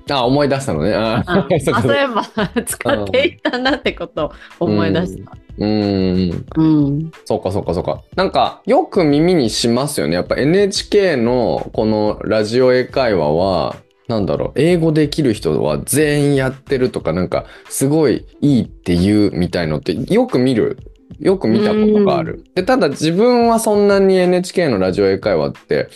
[0.09, 2.23] あ思い出したのねあ うんあ、そうういえば
[2.63, 5.31] 使っていたなってことを思い出した。
[5.57, 7.11] うーんうん。
[7.23, 8.01] そうかそうかそうか。
[8.15, 10.15] なんかよく耳にしますよね。
[10.15, 20.77] やっぱ NHK のこのラジオ英会話は、なんだろう、英語できる人は全員やってるとか、なんかすごいいいって言うみたいのってよく見る。
[21.19, 22.43] よく見たことがある。
[22.55, 25.87] で、ただ自分はそんなに NHK のラジオ英会話って、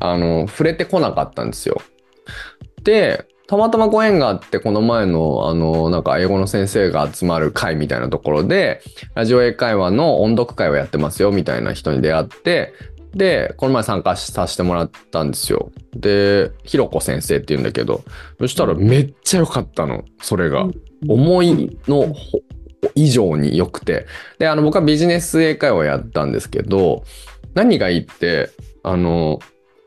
[0.00, 1.80] あの、触れてこなかったんですよ。
[2.82, 8.82] で、たまたまご縁があって、この前の、あの、なんか英語の先生が集まる会みたいなところで、
[9.14, 12.72] ラジオ英会話の音読会をやってますよみたいな人に出会って、
[13.14, 15.70] で、この前参加させてもらったんですよ。
[15.94, 18.02] で、ひろこ先生って言うんだけど、
[18.38, 20.68] そしたらめっちゃ良かったの、それが。
[21.08, 22.40] 思いのほ
[22.94, 24.06] 以上に良くて。
[24.38, 27.04] で、あの、僕はビジネス英会話をやったんですけど、
[27.54, 28.50] 何がいいって、
[28.82, 29.38] あの、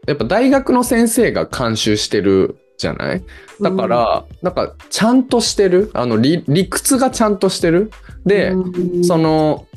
[0.07, 3.23] やっぱ大学の先生が監修してるじゃない？
[3.61, 5.91] だから、なんかちゃんとしてる？
[5.93, 7.91] あの理理屈がちゃんとしてる？
[8.25, 9.03] で、うん。
[9.03, 9.67] その、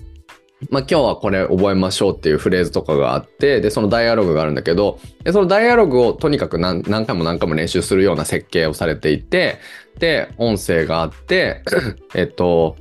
[0.70, 9.58] まあ、今日はこれ覚えましょうっていうフレーズとかがあってでそのダイアログがあるんだけどでそのダイアログをとにかく何何回も何回も練習するような設計をされていて
[9.98, 11.64] で音声があって
[12.14, 12.76] えっと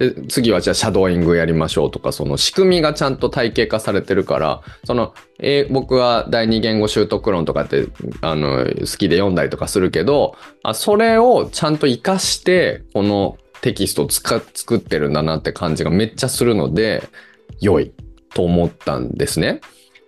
[0.00, 7.86] で次はじゃあシャドーイングやりましょうとかその仕組みがちゃんと体系化されてるからその、えー僕は第二言語習得論とかって
[8.22, 17.06] あの好きで読んだりとかするけどあそれをちゃんと活かしてこのテキストを作ってるんだなって感じがめっちゃするので
[17.60, 17.92] 良い
[18.34, 19.60] と思ったんですね。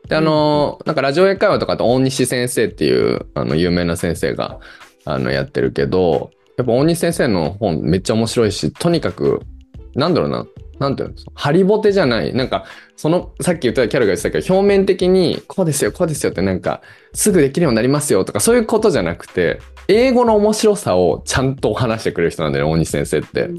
[0.08, 4.58] であの、なんかラジオ英会話とかって大西先生っていうあの有名な先生が
[5.04, 9.42] あのやってるけどやっぱ大西先生の本めっちゃ面白いしとにかく
[9.94, 10.46] なんだろうな。
[10.78, 12.34] なんていうのハリボテじゃない。
[12.34, 12.64] なんか
[12.96, 23.50] そのさっき言ったキャラが言ってたけど表面的にこうですよこうですよってなんかすぐできるようになりますよとかそういうことじゃなくて英語の面白さをちゃんと話してくれる人なんだよね大西先生って。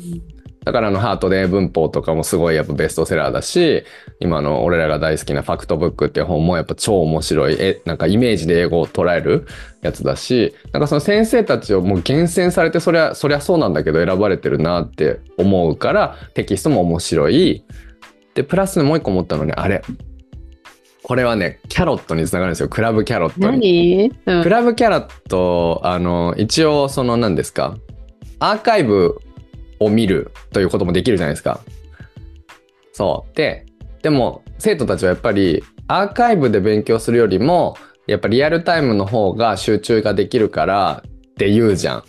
[0.65, 3.83] だからあのハートで文法とかもすごいやっぱベストセラーだし
[4.19, 9.45] 今の俺らが大好きなファクトブックっていう本もやっぱ超面白いえなんかイメージで英語を捉える
[9.81, 17.65] やつだしなんかその先生たちをもう厳選されてそりゃそりゃそうなんだけど選ばれてるなって思うからテキストも面白い。
[18.33, 19.83] でプラスもう一個思ったのねあれ。
[21.03, 22.69] これはねキャロットにつながるんですよ。
[22.69, 24.09] クラブキャロットに。
[24.25, 24.43] 何、うん。
[24.43, 27.77] クラブキャラット、あの、一応、その何ですか、
[28.39, 29.19] アーカイブ
[29.83, 31.59] を見るということもできるじゃないですか。
[32.91, 33.35] そう。
[33.35, 33.65] で、
[34.01, 37.75] でも、生徒たちはやっぱり、アーカイブで勉強するよりも、
[38.07, 42.03] やっぱリアルタイムの方が集中ができるからって言うじゃん。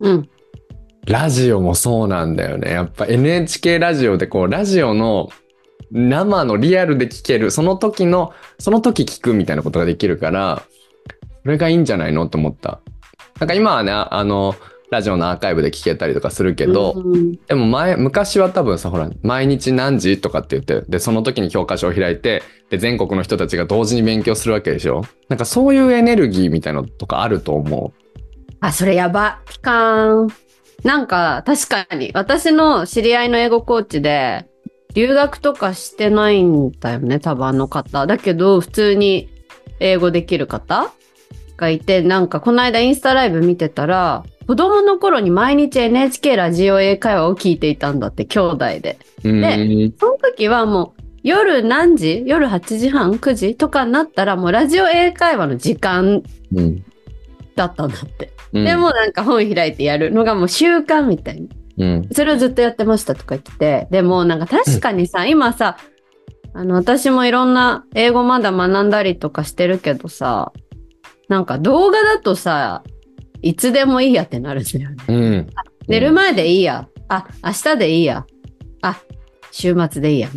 [0.00, 0.28] うん。
[1.06, 2.72] ラジオもそうなんだよね。
[2.72, 5.28] やっぱ NHK ラジオでこう、ラジオの
[5.92, 10.62] 生のリアルで聞ける、その時の、その時聞くみたいなことができるから、
[11.44, 12.26] それがいいんじゃないの？
[12.26, 12.80] と思った。
[13.38, 14.56] なんか今はね、あの、
[14.90, 25.02] ラジオのアーカイブで聞けたりとかするけど、うんでも前、昔は多分さ、ほら、毎日何時とかって言って、で、その時に教科書を開いて、で、全国の人たちが同時に勉強するわけでしょ？
[25.28, 27.92] なんかそういうエネルギーみたいなのとかあると思
[28.60, 29.40] あ、それやば。
[29.48, 30.28] ピカーン。
[30.84, 34.46] なんか、確かに、私の知り合いの英語コーチで、
[34.94, 38.06] 留学とかしてないんだよね、多分あの方。
[38.06, 39.28] だけど、普通に
[39.80, 40.92] 英語できる方
[41.56, 48.98] がいて、なんか、この間インスタライブ見てたら、子供の頃に毎日 NHK ラジオ英会話を聞いていたんだって、兄弟で。
[49.24, 49.30] う。
[49.30, 49.94] うん。
[49.98, 56.22] その時はもう、夜何時夜8時半 ?9 時とかになったら、もうラジオ英会話の時間
[56.54, 56.84] うん。
[57.56, 58.32] だったんだって。
[58.52, 61.48] うんでもなんか本開いてやるのがもう習慣みたいに。
[61.78, 62.08] うん。
[62.12, 63.88] それをずっとやってましたとか言ってて。
[63.90, 65.76] でもなんか確かにさ、今さ、
[66.54, 70.52] あの私もいろんな英語まだ学んだりとかしてるけどさ、
[71.28, 72.84] なんか動画だとさ、
[73.42, 74.96] いつでもいいやってなるんだよね。
[75.08, 75.46] うん。
[75.88, 76.88] 寝る前でいいや。
[77.08, 78.26] あ、明日でいいや。
[78.82, 79.00] あ、
[79.50, 80.28] 週末でいいや。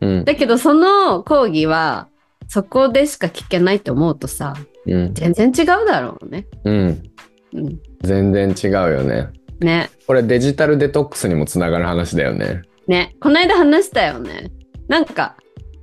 [0.00, 0.24] うん。
[0.24, 2.08] だけどその講義は、
[2.48, 4.54] そこでしか聞けないと思うとさ、
[4.86, 5.14] うん。
[5.14, 6.46] 全然違うだろうね。
[6.64, 7.02] うん。
[7.54, 7.78] うん。
[8.02, 9.28] 全然違うよね。
[9.60, 9.90] ね。
[10.06, 12.62] これデジタルデトックスにもつながる話だよね。
[12.88, 13.14] ね。
[13.20, 14.50] この間話したよね。
[14.88, 15.36] なんか、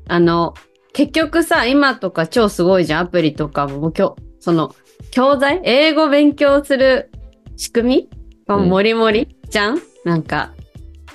[0.07, 0.55] あの、
[0.93, 2.99] 結局さ、今とか超すごいじゃん。
[3.01, 4.75] アプリとかも、きょその、
[5.11, 5.61] 教材？
[5.63, 7.11] 英語勉強する
[7.55, 8.09] 仕組み？
[8.47, 8.69] うん。
[8.69, 9.35] もりもり？
[9.49, 9.79] じゃん？
[10.05, 10.53] なんか、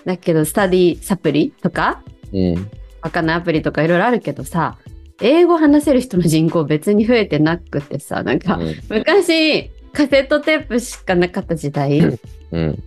[0.05, 2.71] だけど、スタディサプリとか、うん。
[3.03, 3.37] わかんない？
[3.37, 4.79] アプリとかいろいろあるけどさ、
[5.21, 12.01] 英語話せる人の人口別に増えてなくてさ、なんか、昔、カセットテープしかなかった時代
[12.51, 12.83] うん。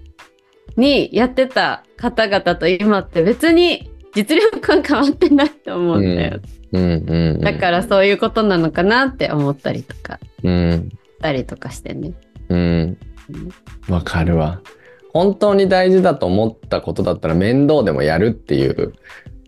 [0.75, 6.41] にやってた方々と今って別に実力は変わってないと思うんだよ。
[6.43, 6.54] うん。
[6.71, 7.39] うん。
[7.41, 10.89] だからそういうことなのかなって思ったりとか、うん。
[10.89, 12.13] したりとかしてね。
[12.49, 12.97] うん。
[13.89, 14.62] わかるわ。
[15.13, 18.93] 本当に大事だと思ったことだったら面倒でもやるっていう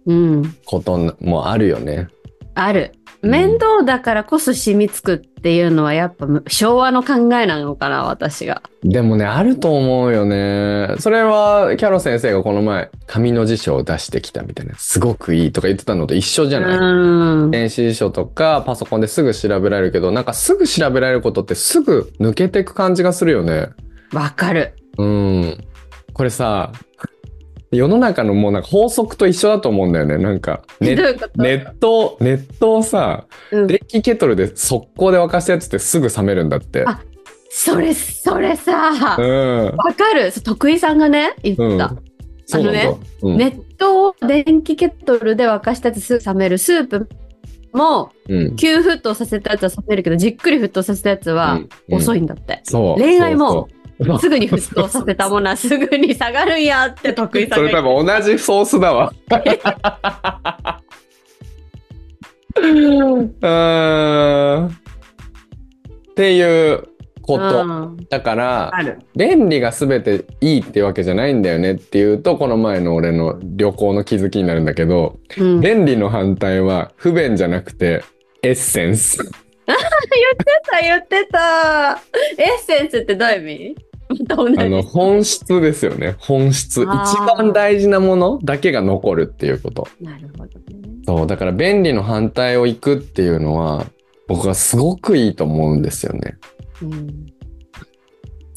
[0.06, 0.56] うん。
[0.65, 2.08] こともあるよね。
[2.56, 2.93] ある。
[3.21, 8.62] うん面倒だからこそ染みつくっていうのはやっぱ昭和の考えなのかな、私が。
[8.84, 10.95] でもね、あると思うよね。
[10.99, 17.51] それは、キャロ先生がこの前、紙の辞書を出してきたみたいな、すごくいいとか言ってたのと一緒じゃない、うん。
[17.51, 23.69] 電子辞書とかパソコンですぐ調べられるけど、なんかすぐ調べられることってすぐ抜けていく感じがするよね。
[24.13, 24.73] わかる。
[24.97, 25.58] うん。
[26.13, 26.71] これさ、
[27.71, 30.17] 世の中のもうなんか法則と一緒だと思うんだよね。
[30.17, 36.86] なんか、ネネット、ネットをさ、うん電気ケトルで速攻で沸かしたやつってすぐ冷めるんだって。
[36.86, 37.01] あ
[37.49, 39.65] それ、それさ、うん。
[39.75, 40.32] わかる？
[40.32, 41.95] 徳井さんがね、言った。
[42.53, 46.58] あのうん熱湯を電気ケトルで沸かしたやつすぐ冷める。
[46.58, 47.10] スープ
[47.73, 48.56] もうん。
[48.56, 51.60] 急沸騰させたやつは冷めるけど、じっくり沸騰させたやつは
[51.91, 52.19] 遅い。
[52.19, 52.62] いんだって。
[52.63, 53.01] そう。
[53.01, 53.76] 恋愛もそう
[54.19, 59.12] すぐに沸騰させたものは すぐに下がるんやって徳井さそれ多分同じソースだわ。
[62.55, 64.67] うーん。
[64.67, 64.71] っ
[66.15, 66.83] ていう
[67.21, 67.63] こと。
[67.63, 68.71] うんだから。
[69.15, 78.03] 便利が全ていいってわけじゃないんだよねっていうと、この前の俺の旅行の気づきになるんだけど、うん、言っ便利の反対は不便じゃなくて、
[78.43, 79.17] エッセンス。
[79.67, 82.01] てた、言ってた。
[82.38, 83.87] エッセンスってどういう意味？
[84.57, 86.15] あの、本質ですよね。
[86.19, 86.81] 本質。
[86.81, 86.85] 一
[87.35, 89.87] 番大事なものだけが残るっていうこと。
[90.01, 90.53] なるほどね。
[91.05, 93.85] そう、だから便利の反対を行くっていうのは、
[94.27, 96.37] 僕はすごくいいと思うんですよね。
[96.81, 97.37] うん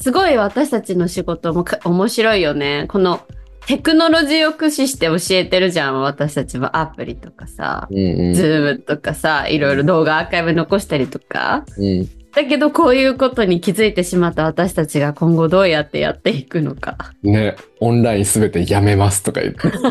[0.01, 2.87] すごい私たちの仕事もか面白いよね。
[2.89, 3.21] この
[3.67, 6.01] テクノロジーを駆使して教えてるじゃん。
[6.01, 8.33] 私たちもアプリとかさ、うんうん。
[8.33, 11.65] ズームとかさ、いろいろ動画アーカイブ残したりとか。
[11.77, 16.97] うん、だけどこういうことに気づいてしまった私たちが今後どうやってやっていくのか。
[17.23, 19.69] ね、オンラインすべてやめますとか言って。
[19.69, 19.81] でも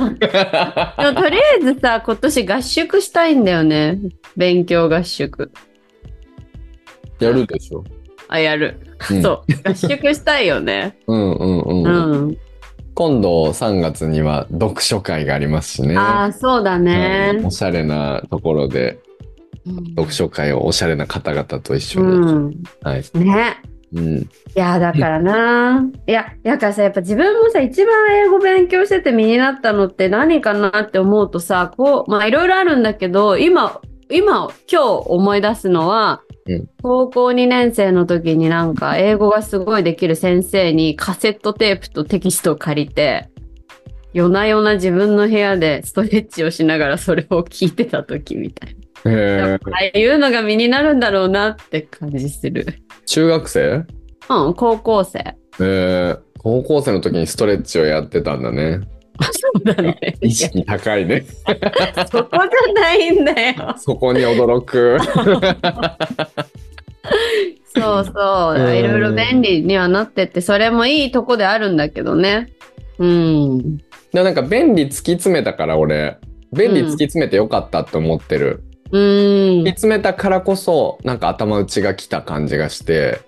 [1.21, 3.99] とりあえずさ、今年合宿したいんだよね。
[4.37, 5.53] 勉強合宿。
[7.19, 7.85] やるでしょ。
[8.29, 8.81] あ、やる。
[9.11, 9.69] うんそう。
[9.69, 10.99] 合宿したいよね。
[11.07, 11.87] うんうんうん。
[11.87, 12.39] うん。
[12.95, 15.97] 今度3月には読書会がありますしね。
[15.97, 17.51] ああ、そうだねうんお。
[17.51, 19.10] しゃれなところでうん
[19.97, 22.07] 読書会をおしゃれな方々と一緒に。
[22.07, 22.63] うん。
[22.83, 23.05] はい。
[23.15, 23.63] ね。
[23.93, 24.19] うん。
[24.19, 25.85] いや、だからな。
[26.07, 33.81] いや、だからさ、やっぱ自分もさ、一番英語勉強してて身になったのって何かなって思うとさ、こう、まあいろいろあるんだけど、今、
[34.11, 43.29] 今、今日思い出すのは、うん高校2年生の時になんか英語がすごいできる先生にカセットテープとテキストを借りて、
[44.13, 48.81] 夜な夜な自分の部屋でストレッチをしながらそれを聞いてた時みたいな。
[49.05, 52.67] ああいうのが身になるんだろうなって感じする。
[53.07, 53.87] 中学生？
[54.29, 55.37] うん、高校生。
[55.59, 58.81] えー、高校生の時にストレッチをやってたんだね。
[59.33, 59.99] そうだね。
[60.21, 61.25] 意識高いね。
[62.11, 63.75] そこじゃないんだよ。
[63.77, 64.99] そこに驚く。
[67.75, 68.71] そうそうう。
[68.71, 72.49] んいろいろ便利にはなってって、それもいいとこであるんだけどね。
[72.99, 73.77] うん。
[73.77, 73.85] で
[74.15, 76.17] もなんか便利突き詰めたから俺、
[76.53, 78.63] 便利突き詰めてよかったって思ってる。
[78.93, 79.69] うん突き。
[79.71, 83.21] 詰めたからこそ、なんか頭打ちが来た感じがして、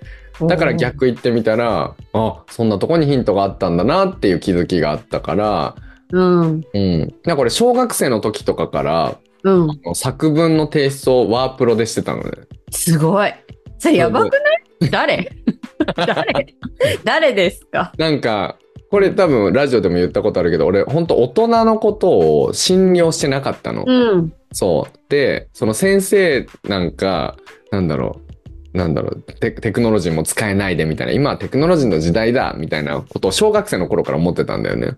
[0.48, 5.76] だから逆言ってみたら、あ、そんなとこにヒントがあったんだなっていう気づきがあったから、
[6.10, 6.60] うん。
[6.74, 7.00] うん。
[7.00, 9.94] なんかこれ小学生の時とかから、うん。
[9.94, 12.30] 作文の提出をワープロでしてたのね。
[12.70, 13.32] すごい。
[13.78, 15.30] それやばくない誰？
[15.96, 16.56] 誰？
[17.04, 17.92] 誰ですか？
[17.98, 18.56] なんか、
[18.90, 23.84] これ多分ラジオでも言ったことあるけど、俺本当大人のことを信用してなかったの。
[23.86, 24.32] うん。
[24.52, 24.98] そう。
[25.08, 27.36] で、その先生なんか、
[27.70, 28.32] なんだろう。
[28.76, 34.92] なんだろうテ、テクノロジーも使えないでみたいな、今はテクノロジーの時代だみたいなことを小学生の頃から思ってたんだよね。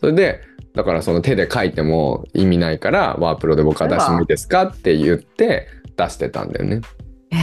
[0.00, 0.40] それで、
[0.74, 6.80] だからその手で書いても意味ないから、ワープロで僕は出してもいいですかって言って出してたんだよね。
[7.32, 7.36] え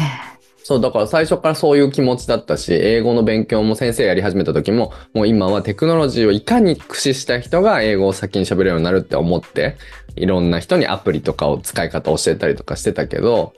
[0.70, 9.78] そう、だから最初からそういう気持ちだったし、英語の勉強も先生やり始めた時も、もう今はテクノロジーをいかに駆使した人が英語を先に喋れるようになるって思って、
[10.20, 13.54] いろんな人にアプリとかを使い方を教えたりとかしてたけど、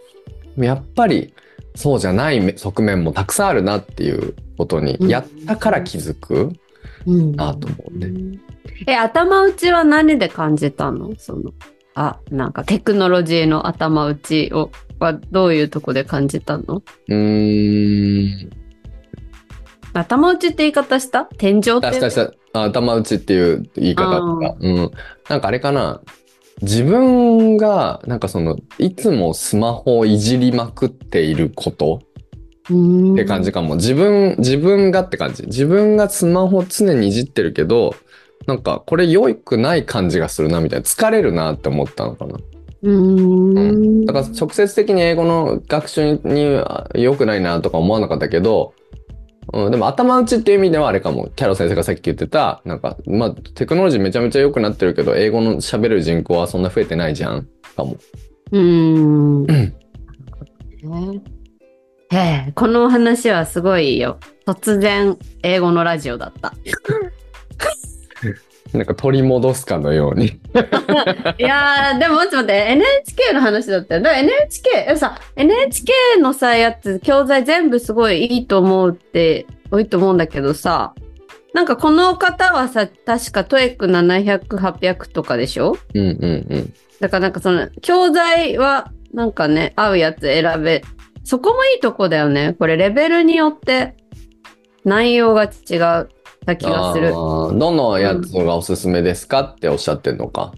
[0.57, 1.33] やっぱり
[1.75, 6.53] そうじゃない側面もたくさんあるなっていうことに、うんやったから気づく。
[7.05, 8.39] うんなと思うね。
[8.85, 11.13] え、頭打ちは何で感じたの？
[11.17, 11.51] その、
[11.95, 16.75] あ、なんかテクノロジーの頭打ちを、はどういうとこで感じたの？
[16.75, 18.49] うーん。
[19.93, 21.25] 頭打ちって言い方した？
[21.25, 22.37] 天井って？
[22.53, 24.91] 頭打ちっていう言い方とか、うん。
[25.27, 26.01] なんかあれかな？
[26.61, 32.11] 自分が、なんかその、いつもスマホをいじりまくっていることっ
[33.13, 33.75] って感じかも。
[33.75, 35.43] 自分、自分がって感じ。
[35.45, 37.95] 自分がスマホ常にいじってるけど、
[38.47, 40.85] なんかこれ良くない感じがするなみたいな。
[40.85, 42.37] 疲れるなって思ったのかな。
[42.83, 44.05] うーん。
[44.05, 48.73] だから直接的に英語の学習には良くないなとか思わなかったけど、
[49.53, 51.29] うん、でも頭打ちっていう意味ではあれかも。
[51.35, 57.97] キャロ先生がさっき言ってた、なんか、まあ、テクノロジーめちゃめちゃ良くなってるけど、英語の喋る人口はそんな増えてないじゃんかも。
[58.51, 59.45] うーん。
[59.45, 59.73] ね
[62.11, 62.17] へ
[62.49, 64.19] え、この話はすごいよ。
[64.45, 66.53] 突然、英語のラジオだった。
[68.73, 70.27] なんか取り戻すかのように。
[71.37, 74.01] いやー、でも待って待って、NHK の話だったよ。
[74.01, 79.45] だから NHK、えさ、NHK のさ、やつ、教材全部すごいいいと思うって、
[79.77, 80.93] いいと思うんだけどさ、
[81.53, 85.75] なんかこの方はさ、確かトエック700、800とかでしょ？
[85.93, 86.73] うんうんうん。
[87.01, 90.81] だからなんかその、教材はなんかね、合うやつ選べ、
[91.25, 92.55] そこもいいとこだよね。
[92.57, 93.95] これレベルによって
[94.85, 95.47] 内容が違
[96.03, 96.07] っ
[96.45, 100.53] た気がするどのやつがおすすめですかっておっしゃってんのか？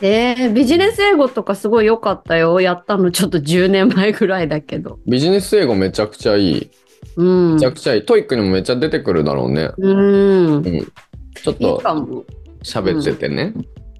[0.00, 2.60] えー、ビジネス英語とかすごい良かったよ。
[2.60, 4.98] やったのちょっと10年前ぐらいだけど。
[5.06, 6.70] ビジネス英語めちゃくちゃいい。
[7.16, 7.54] うん。
[7.54, 8.04] めちゃくちゃいい。
[8.04, 9.70] TOEIC にもめっちゃ出てくるだろうね。
[9.78, 10.66] うん。
[10.66, 10.86] いい
[11.34, 11.80] ちょっと。
[12.64, 13.54] 喋っててね。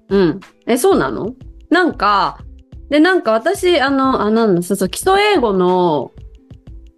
[0.09, 0.41] うん。
[0.67, 1.35] え、そうなの？
[1.71, 2.39] なんか、
[2.91, 6.13] で、なんか私、あの、あ、なんだ、そうそう、基礎英語の、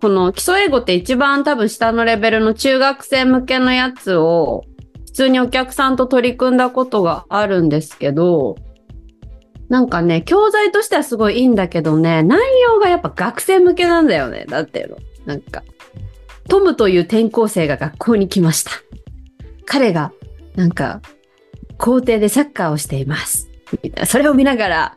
[0.00, 4.64] この基礎英語って一番多分下のレベルの中学生向けのやつを、
[5.06, 8.56] 普通にお客さんと取り組んだことがあるんですけど、
[9.68, 14.44] なんかね、教材としてはすごいいいんだけどね、内容がやっぱ学生向けなんだよね。
[14.48, 14.96] だっての。
[15.24, 15.64] なんか、
[16.48, 18.70] トムという転校生が学校に来ました。
[19.64, 20.12] 彼が、
[20.54, 21.00] なんか、
[21.78, 23.48] 校庭でサッカーをしています。
[24.06, 24.96] それを見ながら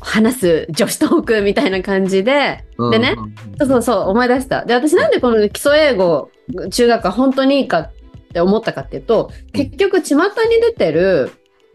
[0.00, 3.16] 話す女子トークみたいな感じで、でね、
[3.58, 4.64] そうそうそう、思い出した。
[4.64, 6.30] で、私なんでこの基礎英語、
[6.70, 7.92] 中学が本当にいいかっ
[8.32, 11.30] て思ったかっていうと、結局、巷に出てる、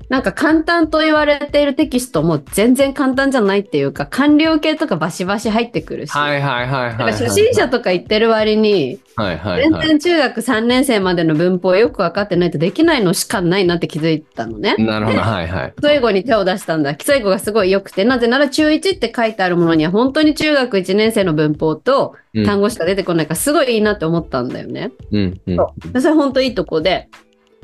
[0.10, 7.12] なんか簡単と言われているテキストも全然簡単じゃないっていうか、官僚系とかバシバシ入ってくるし、はいはいはいはいはい。
[7.14, 9.82] 初心者とか言ってる割に、はいはいはい。
[9.82, 14.76] 全然中学3年生までの文法をよく分かってないとできないのしかないなって気づいたのね。
[14.78, 15.74] なるほど、はいはい。
[15.76, 16.94] 基礎英語に手を出したんだ。
[16.94, 24.92] 基礎英語がすごい良くて、なぜなら中1って書いてあるものには本当に中学1年生の文法とうん単語しか出てこないからすごいいいなって思ったんだよね。
[25.12, 25.58] うんうん。
[25.94, 27.10] でそれ本当いいとこで。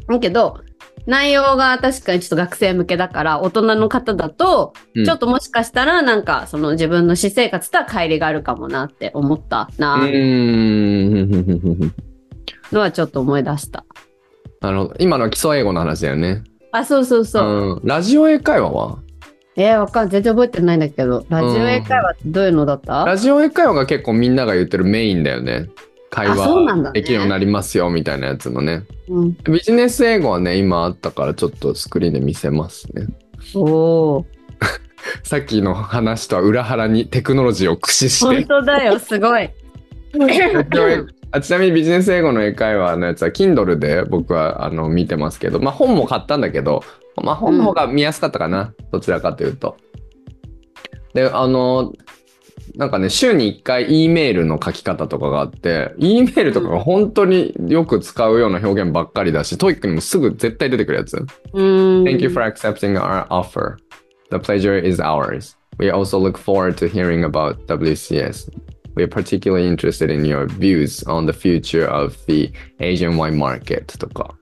[0.07, 0.59] だけど、
[1.07, 11.93] 内容が確かにちょっと学生向けだから、大人の方だと、うんちょっともしかしたらなんかその自分の私生活とは乖離があるかもなって思ったうなーん。
[12.71, 13.83] のはちょっと思い出した。
[14.61, 14.95] なるほど。
[14.99, 16.43] 今のは基礎英語の話だよね。
[16.71, 17.81] あ、そうそうそう。
[17.81, 17.87] うん。
[17.87, 18.99] ラジオ英会話は？
[19.57, 25.67] えー、わかん全然覚えてないんだけど、ラジオ英会話ってどういうのだった、ラジオ英会話が結構みんなが言ってるメインだよね。
[26.11, 28.83] 会話できるようになりますよみたいなやつのね。
[29.07, 33.07] うん、ビジネス英語はね、今あったからちょっとスクリーンで見せますね。
[33.55, 34.25] おー。
[35.23, 38.45] さっきの話とは裏腹にテクノロジーを駆使し本て。
[38.45, 39.49] 当だよ、すごい。
[41.33, 46.83] あちなみにビジネス英語の英会話のやつは Kindle で僕はあの見てますけど、まあ本も買ったんだけど、
[47.23, 48.73] まあ本の方が見やすかったかな。
[48.91, 49.77] どちらかというと。
[51.13, 51.93] で、あの、
[52.75, 61.17] なんかね、週に1回 E メールの書き方とかがあって、E メールとかが本当によく使うような表現ばっかりだし、TOEIC にもすぐ絶対出てくるやつ。
[61.53, 63.77] Thank you for accepting our offer.
[64.29, 65.57] The pleasure is ours.
[65.77, 68.49] We also look forward to hearing about WCS.
[68.95, 73.97] We are particularly interested in your views on the future of the Asian wine market
[73.97, 74.35] とか。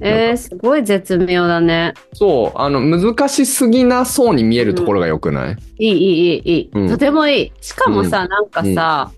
[0.00, 1.94] えー、すごい絶妙だね。
[2.14, 6.70] そう、あの、難しすぎなそうに見えるところが良くない、いい、いい、いい、いい。
[6.72, 7.52] うんとてもいい。
[7.60, 9.10] しかもさ、なんかさ、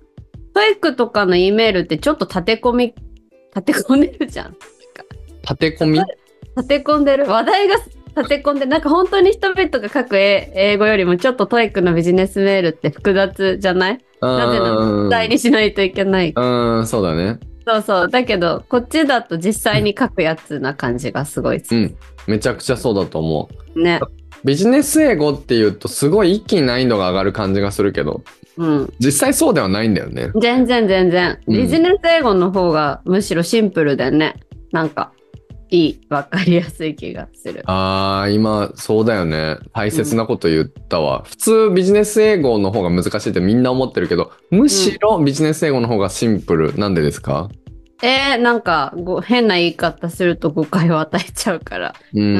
[0.54, 2.94] TOEIC とかの E メールってちょっと立て込み、
[3.56, 4.56] 立て込んでるじゃん。
[5.42, 5.98] 立て込み？
[6.56, 7.26] 立て込んでる？
[7.26, 7.76] 話題が
[8.16, 13.98] 立て込んで、なんか本当に人々が書く英語よりもちょっと TOEIC のビジネスメールって複雑じゃない？
[14.20, 16.32] なぜならうん実際にしないといけない。
[16.36, 17.40] うん、そうだね。
[17.66, 18.08] そうそう。
[18.08, 21.74] だけど、こっちだと実際に書くやつな感じがすごい好き。
[21.74, 21.96] うん。
[22.26, 23.82] めちゃくちゃそうだと思う。
[23.82, 24.00] ね。
[24.44, 28.22] ビジネス英語っていうとすごい一気に難易度が上がる感じがするけど、
[28.56, 28.92] うん。
[28.98, 30.30] 実際そうではないんだよね。
[30.40, 31.38] 全然全然。
[31.46, 34.36] うんビジネス英語の方がむしろシンプルでね。
[34.72, 35.12] なんか、
[35.72, 36.00] いい。
[36.10, 37.62] わかりやすい気がする。
[37.64, 39.56] あー、今、そうだよね。
[39.72, 41.22] 大切なこと言ったわ。
[41.24, 46.76] 普通ビジネス英語の方が難しいってみんな思ってるけど、むしろビジネス英語の方がシンプル。
[46.76, 47.48] なんでですか？
[48.02, 51.94] えー、なんかご、変な言い方すると誤解を与えちゃうから。
[52.12, 52.38] うんうんう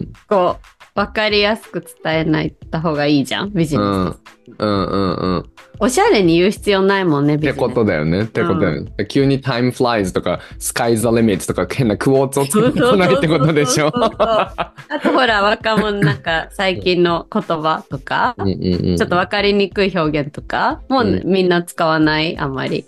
[0.00, 0.12] ん。
[0.28, 3.86] こう、わかりやすく伝えないた方がいいじゃん、ビジネス。
[3.86, 4.16] うん
[4.58, 5.44] うんうんうん。
[5.78, 7.54] おしゃれに言う必要ないもんね、ビジネス。
[7.54, 8.22] ってことだよね。
[8.22, 9.06] ってことだよね。
[9.06, 13.92] 急に time flies とか sky's the limit とか変なクォーツをつけてこないってことでしょ？
[13.94, 22.84] あとほら、若者なんか最近の言葉とか、うんうんうんちょっとわかりにくい表現とか、もううんみんな使わない、あんまり。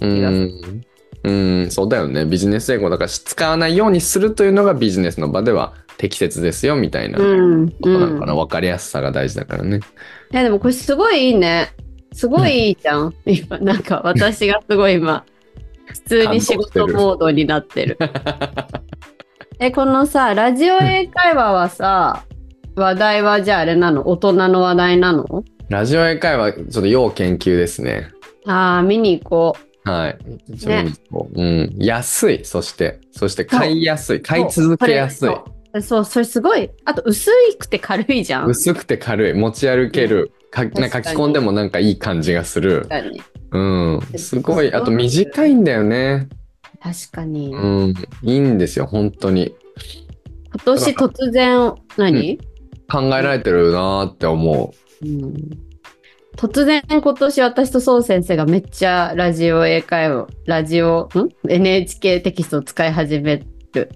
[0.00, 0.82] うん、
[1.22, 2.24] うん、そうだよね。
[2.24, 7.70] ビジネス英語だから使わないようにするというのがビジネスの場では適切ですよみたいなこうん。
[7.70, 8.32] となのかな。
[8.32, 9.80] うんわ、かりやすさが大事だからね。
[10.32, 11.72] いや、でもこれすごいいいね。
[12.12, 13.14] すごいいいじゃん。
[13.24, 15.24] 今、なんか私がすごい今、
[15.86, 17.98] 普通に仕事モードになってる。
[19.58, 22.24] え、このさ、ラジオ英会話はさ、
[22.74, 24.08] 話題はじゃああれなの？
[24.08, 25.44] 大人の話題なの？
[25.68, 28.08] ラジオ英会話、ちょっと要研究ですね。
[28.46, 30.18] ああ、見に行こはい。
[30.58, 31.74] ちょっと見に行こううん。
[31.78, 32.44] 安い。
[32.44, 34.16] そして、そして買いやすい。
[34.18, 34.20] う。
[34.22, 35.30] 買い続けやすい。
[35.80, 36.70] そうそれすごい。
[36.84, 38.48] あと、薄くて軽いじゃん。
[38.48, 39.32] 薄くて軽い。
[39.32, 40.32] 持ち歩ける。
[40.50, 42.86] か確かか書き込んでもなんかいい感じがする。
[42.88, 43.22] 確かに。
[43.52, 44.00] うん。
[44.18, 44.72] すごい。
[44.74, 46.28] あと短いんだよね。
[46.82, 47.54] 確かに。
[47.54, 47.94] うん。
[48.22, 48.86] いいんですよ。
[48.86, 49.54] 本当に。
[50.52, 52.38] 今年突然、何、
[52.90, 55.34] 考えられてるなーって思うん
[56.36, 63.44] 突然今年私とそう先生がめっちゃラジオ英会話、ラジオ、ん ?NHK テキストを使い始め
[63.74, 63.90] る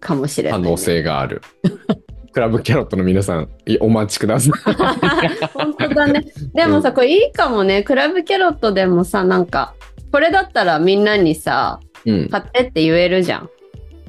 [0.00, 0.44] かもしう。
[0.44, 1.42] れない、可能性がある。
[2.32, 4.52] クラブキャロットの皆さん、いお待ちください。
[5.54, 6.24] 本当だね。
[6.54, 7.82] でもさ、これいいかもね。
[7.82, 9.74] クラブキャロットでもさ、なんか、
[10.12, 12.28] これだったらみんなにさ、うん。
[12.28, 13.50] 買ってって言えるじゃん。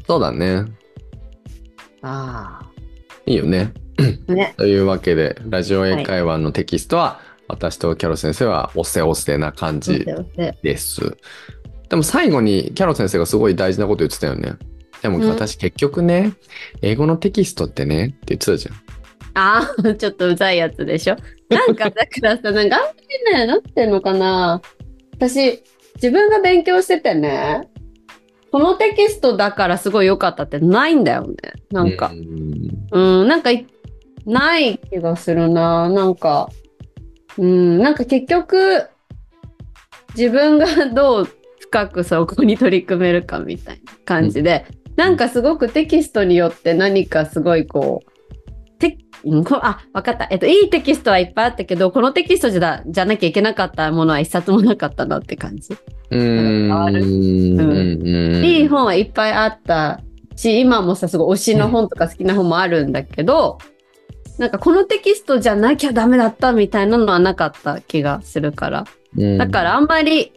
[0.06, 0.66] そうだね。
[2.02, 2.62] あ
[3.26, 3.74] いいよね。
[4.28, 4.34] あ。
[4.34, 4.54] ね。
[4.58, 11.18] というわけで、ラジオ英会話のテキストは、私とキャロ先生はおせおせな感じでです。
[11.90, 14.54] でも最後にキャロ先生がすごい大事なこと言ってたよね。
[15.02, 16.34] でもうん私結局ね、
[16.82, 18.76] 英語のテキストってねって言ってたじゃん。
[19.36, 21.16] ああ、ちょっとうざいやつでしょ？
[21.50, 22.90] なんかだからさ、なんかあんま
[23.32, 24.62] りね、なってんのかな？
[25.14, 25.64] 私、
[25.96, 27.70] 自分が勉強しててね、
[28.52, 31.36] このテキストだからすごい良かったってないんだよね。
[31.72, 33.68] なんかう、んうん、なんかい、
[34.26, 35.88] ない気がするな。
[35.90, 36.50] なんか、
[37.38, 38.88] うん、なんか結局、
[40.16, 41.30] 自分がどう
[41.60, 44.66] 深くそこに取り組めるかみたいな感じで、
[45.00, 48.98] なんかすごくテキストによって何かすごいこう、て
[49.62, 50.28] あ、わかった。
[50.30, 55.74] えっと、いいテキストはいっぱいあったけど、このテキストじゃじゃなきゃいけなかったものは一冊もなかったなって感じ。
[56.10, 56.70] うーん。
[56.70, 60.02] うんうんいい本はいっぱいあった
[60.36, 63.58] し、今もさ、すごい推しの本とか好きな本もあるんだけど、
[64.38, 68.86] なんかこのテキストじゃなきゃダメだったみたいなのはなかった気がするから。
[69.18, 70.34] うんだからあんまり、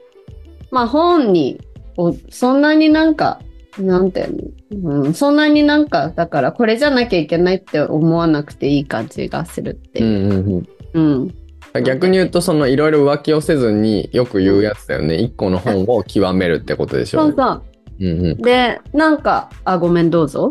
[0.71, 1.61] まあ本に、
[1.97, 3.41] おそんなになんか、
[3.79, 10.07] なんていうの、うん、そんなになんか、だからこれじゃなきゃいけないって思わなくていい感じがするっていう。
[10.07, 11.35] うんうんうん。
[11.75, 15.17] うん、逆に言うとそのいろいろ浮気をせずによく言うやつだよね。
[15.17, 17.23] 一個の本を極めるってことでしょ。
[17.23, 17.63] そうそう。
[18.01, 20.51] うんうん、で、なんか、あ、ごめん、どうぞ。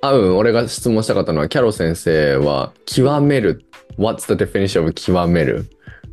[0.00, 3.64] あうん俺が質問したかったのはキャロ先生は極める
[3.98, 5.66] What's the definition of 極める？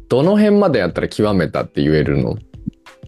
[0.09, 2.35] どの辺までやったら極めたって言えるの？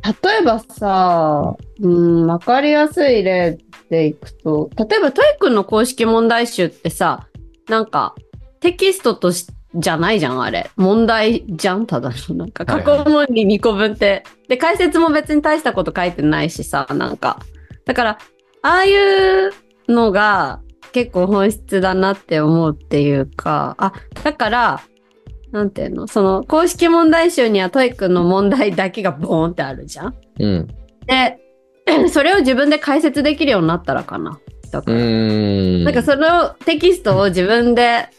[0.03, 3.57] 例えばさ、うん、わかりやすい例
[3.89, 7.27] でいくと、例えば TOEIC の公式問題集ってさ、
[7.67, 8.15] なんか
[8.59, 10.71] テキストとしじゃないじゃん、あれ。
[10.75, 12.35] 問題じゃん、ただの。
[12.35, 14.23] なんか過去問に2個分って。
[14.47, 17.39] で、解説も別に大したこと書いてないしさ、なんか。
[17.85, 18.17] だから、
[18.63, 19.51] ああいう
[19.87, 20.61] のが
[20.93, 23.93] 結構本質だなって思うっていうか、あ、
[24.23, 24.81] だから、
[25.57, 26.07] なんていうの？
[26.07, 30.67] その公式問題集には TOEIC の問題だけがボーンってあるじゃんうん。
[31.07, 31.39] で、
[32.09, 34.39] それを自分で解説できるようになったらかな？
[34.71, 35.83] だうから、ーん。
[35.83, 38.09] なんかそのテキストを自分で、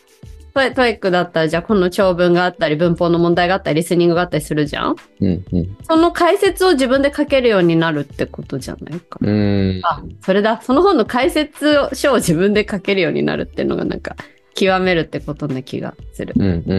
[0.55, 4.97] トイ TOEIC だったら、じゃあこの長文があったり、文法の問題があったり、リスニングがあったりするじゃん？
[5.21, 5.77] うんうん。
[5.85, 9.25] その解説を自分で書けるようになるってことじゃないかう。
[9.25, 9.81] ーん。
[9.85, 10.61] あ、それだ。
[10.63, 14.17] その本の解説書を自分で書けるようになるっていうのがなんか、
[14.55, 16.35] 極めるってことな気がする。
[16.37, 16.75] うんうんう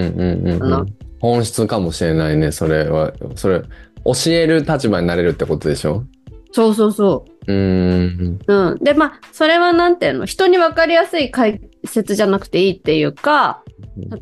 [0.45, 0.95] んうんうあのん。
[1.19, 3.13] 本質かもしれないね、それは。
[3.35, 3.61] それ、
[4.05, 6.05] 教える立場になれるってことでしょ？
[6.51, 8.39] そうそうそうーん。
[8.47, 8.53] う。
[8.53, 8.77] うん。
[8.83, 10.25] で、まあ、それはなんていうの？
[10.25, 13.63] 人に分かりやすい解説じゃなくていいっていうか、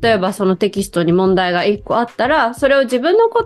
[0.02, 3.34] 例えばそのテキストに問題が1個あったら、それを自分の言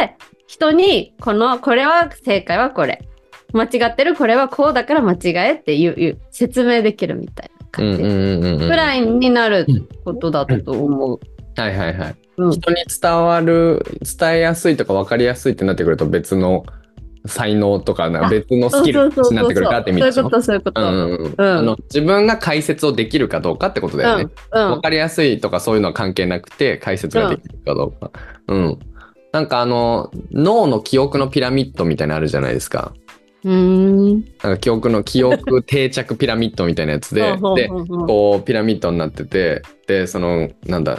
[0.00, 0.16] で
[0.46, 3.06] 人に、この、これは正解はこれ。
[3.52, 5.18] 間違ってるこれはこうだから間違
[5.48, 8.02] えっていう説明できるみたいな感じ。
[8.02, 8.68] うんうんうんうんうん。
[8.68, 9.66] ぐらいになる
[10.04, 11.20] ことだと思う。
[11.56, 12.16] はいはいはい。
[12.38, 12.50] うん。
[12.52, 13.82] 人に伝わる、
[14.18, 16.64] 伝えやすいとか分かりやすいってなってくると別の
[17.26, 20.22] 才能とかなあ別のスキルになってくるかって意味でしょ？
[20.22, 20.80] そういうこと、そういうこと。
[20.80, 20.94] うんうん。
[20.94, 24.28] うんうんうんあの自分が解説をできるかどうかってことだよね。
[24.52, 24.70] うん。
[24.70, 28.10] 分かりやすいとかそういうのは関係なくて解説ができるかどうか。
[28.48, 28.78] うん。
[29.32, 32.92] なんかあの脳の記憶のピラミッドみたいなのあるじゃないですか。
[33.46, 34.14] うーん。
[34.16, 34.22] なん
[34.54, 37.22] か記憶の記憶定着ピラミッドみたいなやつで、
[37.54, 40.98] で、ここうピラミッドになってて、で、その、なんだ、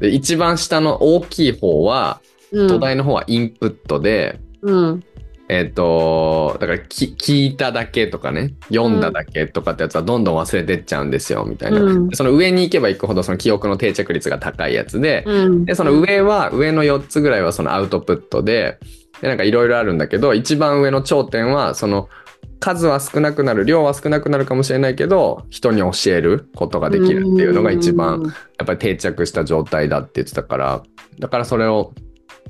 [0.00, 2.20] で一番下の大きい方は、
[2.50, 5.04] う、土台の方はインプットで、うん。
[5.48, 11.82] えっ、と、だからき聞いただけとかね、読んだだけとかってやつはどんどん忘れてっちゃうんですよ、みたいな。
[11.82, 15.64] うんでその上に行けば行くほどその記憶の定着率が高いやつで、うん。
[15.66, 18.78] で、その上は、上の4つぐらいはそのアウトプットで、
[19.22, 22.08] で、なんかいろいろあるんだけど、一番上の頂点は、その、
[22.58, 28.22] 数は少なくなる、量は少なくなるかもしれないけど、人に教えることができるっていうのが一番、
[28.58, 30.82] やっぱり定着した状態だって言ってたから、
[31.18, 31.92] だからそれを、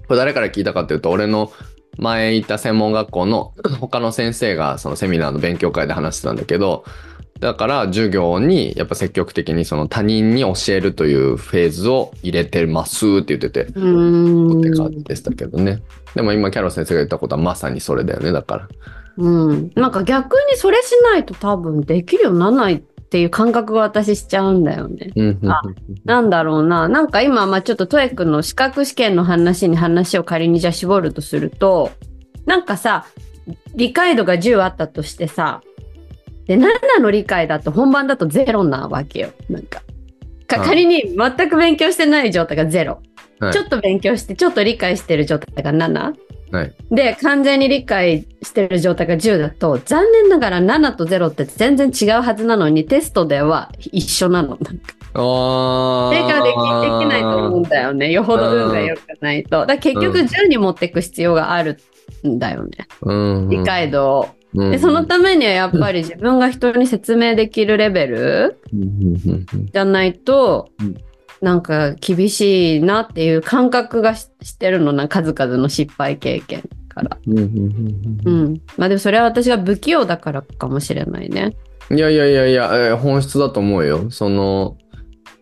[0.09, 1.53] これ誰から聞いたかっていうと、俺の
[1.99, 6.85] 前行った専門学校の 他の先生がそのセミナーの勉強会で話してたんだけど、
[7.41, 13.63] だから授業にやっぱ積極的にその他人に教えるというフェーズを入れてますって言ってて。
[13.63, 15.83] って感じでしたけどね。
[16.15, 18.69] でも今キャロ先生が言ったことはまさにそれだよね、だから。
[19.19, 19.71] うん。
[19.75, 25.13] なんか逆にそれしないと多分できるようにならないっていう感覚が私しちゃうんだよね。
[25.47, 25.61] あ
[26.05, 26.89] なんだろうな。
[26.89, 31.91] なんか今、まあちょっとトエックの資格試験の話に話を仮にじゃあ絞るとすると、
[32.47, 33.07] なんかさ、
[33.75, 35.63] 理解度が10あったとしてさ、
[36.47, 39.31] で、7の理解だと本番だと0なわけよ。
[39.49, 39.83] なんか。
[40.49, 42.99] 仮に全く勉強してない状態が0。
[43.47, 46.15] はいちょっと勉強して、ちょっと理解してる状態が7。
[46.53, 46.75] はい。
[46.91, 54.59] で、完全に理解してる状態が10だと、残念ながら7と0って全然違うはずなのに、テストでは一緒なの。
[54.61, 58.11] なんかあ正解はできできないと思うんだよね。
[58.13, 59.67] よほど運が良くないと。
[59.67, 61.79] だ結局うん10に持っていく必要がある
[62.27, 62.87] んだよね。
[63.03, 64.23] うん理解度を。
[64.25, 68.61] うんで、そのためにはやっぱり自分が人に説明できるレベル
[69.73, 70.97] じゃないとうん、
[71.43, 77.19] なんか厳しいなっていう感覚がししてるのな、数々の失敗経験から。
[77.27, 78.61] うん。
[78.77, 81.57] まあでもそれは私が不器用だからかもしれないね。
[81.91, 84.11] いやいやいやいや、えー本質だと思うよ。
[84.11, 84.79] その、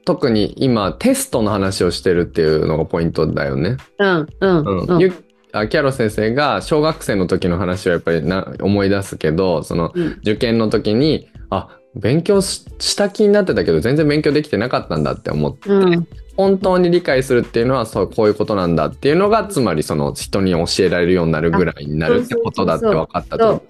[0.06, 3.76] 特に今テストの話をしてるっていうのがポイントだよね。
[3.98, 5.14] うん、うん、うん
[5.52, 23.62] あキャロ先生が小学生の時の話はやっぱりな思い出すけどそのうん受験の時にあ勉強しした気になってたけど全然勉強できてなかったんだって思って、うん、本当に理解するっていうのはそうこういうことなんだっていうのがつまりその人に教えられるようになるぐらいになるってことだって分かったと思う。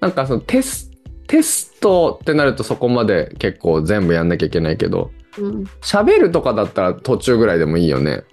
[0.00, 0.90] なんかそのテス
[1.26, 5.64] テストってなるとそこまで結構全部やんなきゃいけないけどうん。
[5.80, 8.24] 喋るとかだったら途中ぐらいでもいいよね。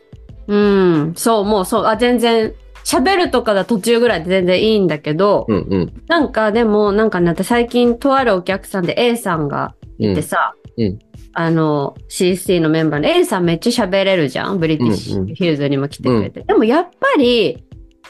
[0.48, 2.54] うん、そう、もうそう、あ、全然、
[2.86, 6.04] 喋るとかだ途中ぐらいで全然いいんだけど、うんうん。
[6.08, 11.00] なんかでも、なんかね、私最近とあるお客さんで A さんがうんいてさ、うん。
[11.34, 15.30] あの、CC のメンバーで A さんめっちゃ喋れるじゃんブリティッシうんうん。
[15.30, 16.42] ュヒルズにも来てくれて。
[16.42, 17.64] でもやっぱり、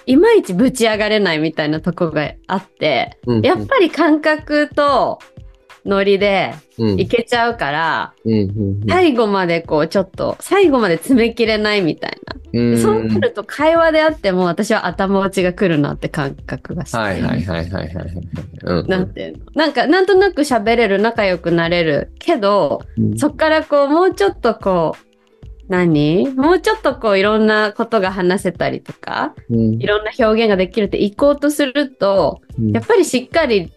[0.05, 3.41] いまいちぶち上がれないみたいなとこがあって、うん。
[3.41, 5.19] やっぱり感覚と
[5.86, 7.00] ノリでうん。
[7.00, 8.14] いけちゃうから、
[8.88, 12.36] 最後までこうちょっと、最後まで詰めきれないみたいな。
[12.54, 12.78] うん。
[12.82, 16.98] そうなると会話であっても私は頭打ちが来るなって感覚がして。
[16.98, 18.06] はいはいはいはいはいはい。
[18.64, 18.88] うん。
[18.88, 19.46] なんていうの。
[19.54, 23.18] なんか、なんとなく喋れる、仲良くなれるけど、うん。
[23.20, 25.06] そっからこう、もうちょっとこう、
[25.70, 26.28] 何？
[26.30, 29.74] もうちょっとこう、いろんなことが話せたりとか、うん。
[29.82, 32.72] いろんな表現ができるって行こうとすると、うん。
[32.72, 33.72] やっぱりしっかり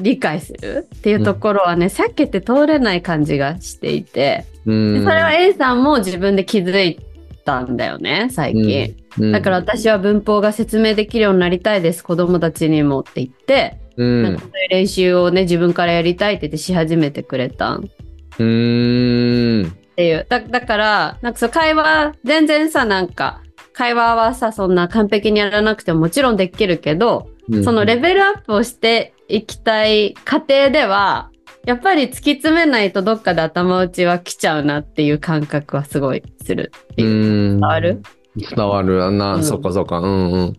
[0.00, 4.94] 理解するっていうところはね、避けて通れない感じがしていて、うん。
[4.94, 6.98] でそれは A さんも自分で気づい
[7.44, 8.96] たんだよね、最近。
[9.18, 9.32] うん。
[9.32, 14.22] だから私は文法が説明できるようになりたいです、子供たちにもって言って、うん。
[14.22, 17.90] なんかそういう練習をね、自分からやりたいって言ってし始めてくれたん。
[18.38, 19.68] うーん。
[19.68, 20.26] っていう。
[20.28, 23.42] だだから、なんかそう会話、全然さ、なんか、
[23.74, 27.31] 会話はさ、そんな完璧にやらなくてももちろんできるけど、うん
[27.64, 31.30] そのレベルアップをしていきたい過程では、
[31.64, 37.54] やっぱり突き詰めないとどっかで頭打ちは来ちゃうなっていう感覚はすごいするってういう。
[37.54, 37.60] ん。
[37.60, 38.02] 伝わる？
[38.36, 39.04] 伝わる。
[39.04, 39.98] あんな、うんそっかそっか。
[40.00, 40.56] うんうん。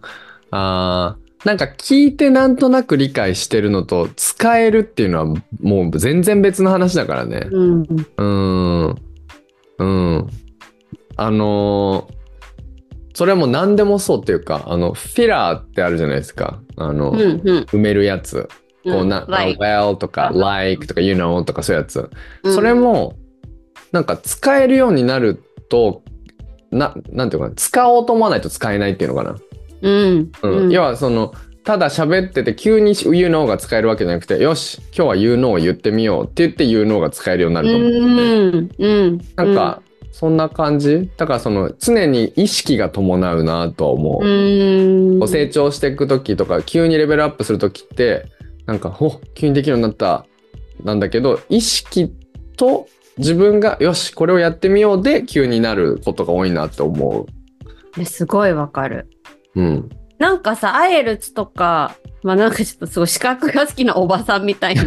[0.52, 5.26] あーなんか聞いてなんとなく理解してるのと使えるっていうのは
[5.62, 7.48] もう全然別の話だからね。
[7.52, 7.82] うん。
[7.82, 8.96] うーん。
[9.80, 10.30] うん。
[11.18, 12.23] あのー
[13.14, 16.62] それはもう何でもそうっていうか、あの、フィラーってあるじゃないですか。
[16.76, 17.20] あの、うん。
[17.20, 17.40] うん。
[17.66, 18.50] 埋めるやつ。
[18.84, 22.10] こうな、like well とか like とか you know とかそういうやつ。
[22.44, 23.16] うんそれも、
[23.92, 26.04] なんか使えるようになると、
[26.72, 29.36] な、なんていうのかな、使おうと思わないと使えないっていうのかな。
[29.82, 30.32] うん。
[30.42, 30.58] うん。
[30.66, 31.34] うん要はその、
[31.64, 37.90] ただ喋ってて急に you know が使えるわけじゃなくて、よし、今日は you know を言ってみようって言って you know が使えるようになると思う。
[37.90, 37.96] う
[38.52, 38.70] ん。
[38.78, 39.22] うん。
[39.36, 39.82] なんか、
[40.14, 41.10] そんな感じ？
[41.18, 45.20] だからその、常に意識が伴うなとは思う。
[45.26, 48.28] う成長していく時とか急にレベルアップする時って
[48.68, 50.26] なんか「お急にできるようになった」
[50.84, 52.14] なんだけど意識
[52.58, 52.88] と
[53.18, 57.26] 自分が「よしこれをやってみよう」で急になることが多いなって思
[58.00, 59.08] えすごいわかる。
[59.56, 59.62] う。
[59.62, 59.90] うん。
[60.24, 64.84] なんかさ、アイエルツとか、まあなんかちょっとすごい資格が好きなおばさんみたいな。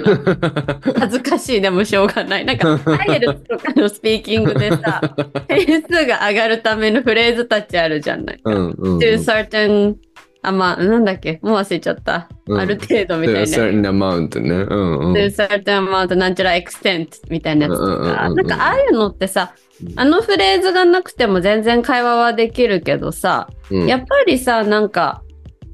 [0.98, 2.46] 恥ずかしいでもしょうがない。
[2.46, 5.02] なんか、アイエルツとかのスピーキングでさ、
[5.46, 8.40] 点数が上がるためのフレーズたちあるじゃない。
[8.42, 8.98] うんうん。
[8.98, 9.96] to certain
[10.40, 11.38] あ、まあ、なんだっけ？
[11.42, 12.30] もう忘れちゃった。
[12.46, 13.40] うんある程度みたいな。
[13.42, 14.48] certain amount ね。
[14.50, 15.12] うんうん。
[15.12, 18.28] to certain amount なんちゃら extent みたいなやつとうんうんうんか。
[18.28, 19.52] うんなんか、ああいうのってさ
[19.84, 25.22] うん、あのフレーズがなくても全然会話はできるけどさ、うんやっぱりさ、なんか、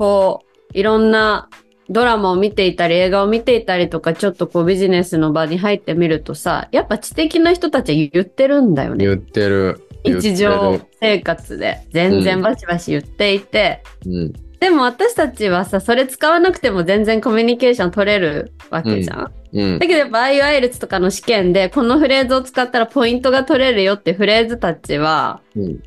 [0.02, 0.40] こ
[0.74, 1.48] う、いろんな
[1.88, 9.04] ドラマを見ていたり、映画を見ていたりとか、ちょっとこうビジネスの場に入ってみるとさ、やっぱ知的な人たちは言ってるんだよね。
[9.04, 9.80] 言ってる。
[10.02, 14.32] てる日常生活で全然バシバシ言っていて、うん。
[14.58, 19.32] でも私たちはさ、それ使わなくても全然コミュニケーション取れるわけじゃん。
[19.52, 19.86] うんだ。
[19.86, 25.82] けどやっぱ IELTS とかの試験でこのフレーズを使ったらポイントが取れるよってフレーズたちはうん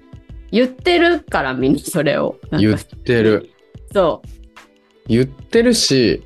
[0.56, 2.40] 言ってるからみんなそれを。
[2.52, 3.52] 言ってる。
[3.96, 4.28] そう。
[5.08, 6.22] 言ってるし、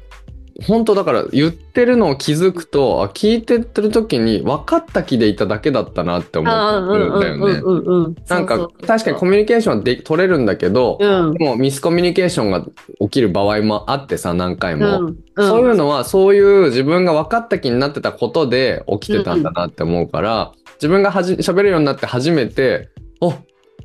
[0.66, 7.60] 本当だから言ってるのを気づくと、あ聞いてってる時に分かった気でいただけだったなって思うんだよね。
[7.64, 8.16] うんうんうん。
[8.28, 11.34] なんか確かにコミュニケーションはで取れるんだけど、うん。
[11.34, 12.66] でもミスコミュニケーションが
[13.02, 15.00] 起きる場合もあってさ、何回も。
[15.02, 22.90] うんそういうのはそういう自分が分かった気になってたことで起きてたんだなって思うから、自分がはじ喋れるようになって初めて、
[23.22, 23.34] お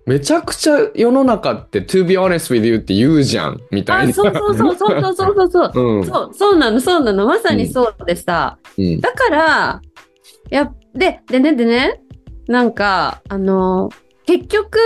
[0.07, 4.13] めちゃくちゃ世の中って to be honest with you って言うじゃんみたいあ、な。
[4.13, 5.73] そうそうそうそうそうそうそう。
[5.99, 6.05] うん。
[6.05, 7.27] そう、そうなの、そうなの。
[7.27, 8.59] まさにそうでさ。
[8.77, 9.01] うん。
[9.01, 9.81] だから、
[10.51, 12.01] や、で、でね、でね、
[12.47, 13.91] なんか、あの、
[14.27, 14.79] 結局、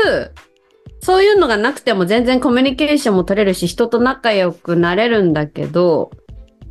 [1.01, 6.11] そういうのがなくても全然コミュニケーションも取れるし、人と仲良くなれるんだけど、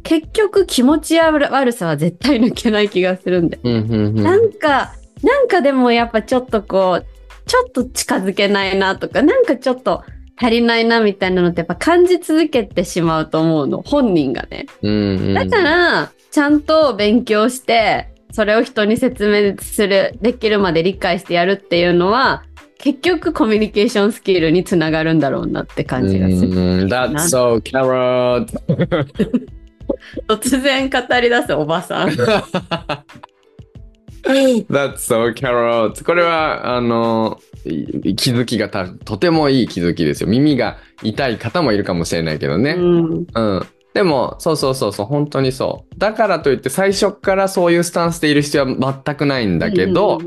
[0.04, 3.60] 結局気持ち悪さは絶対抜けない気がするんで。
[3.64, 4.93] うんうんうんなんか、
[5.24, 7.06] なんかでもやっぱちょっとこう、
[7.48, 10.04] ちょっと近づけないなとか、なんかちょっと
[10.38, 14.68] 足りないなみたいなのってやっぱ感じ続けてしまうと思うの、本人がね。
[14.84, 22.43] うんうんだから、ちゃんと勉強して、それを人に説明する、できるまで理解してやるっていうのは、
[22.78, 26.50] 結局コミュニケーションスキルにつながるんだろうなって感じがする。
[26.50, 28.45] うん That's so carrot
[30.28, 32.12] 突然語り出すおばさん。
[34.69, 40.30] That's so carrot これはあのい気づきがたとてもいい気づきですよ。
[40.30, 43.28] 耳が痛い方もいるかもしれないけどね、うん。
[43.34, 43.67] うん。
[43.93, 45.99] でも、そうそうそうそう、本当にそう。
[45.99, 50.19] だからといって、最初からそういうスタンスでいる必要は全くないんだけど、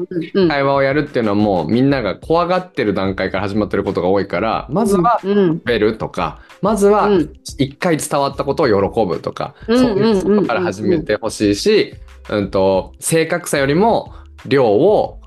[0.49, 5.55] 会話をやるっていうのはもうみんなが怖がってる段階から始まってることが多いから、まずはうんうん。
[5.59, 7.33] 食べるとか、まずはうん。
[7.59, 9.79] 一回伝わったことを喜ぶとか、うん。
[9.79, 11.95] そういうことから始めてほしいし、
[12.31, 14.15] うんと、正確さよりも
[14.47, 15.21] 量を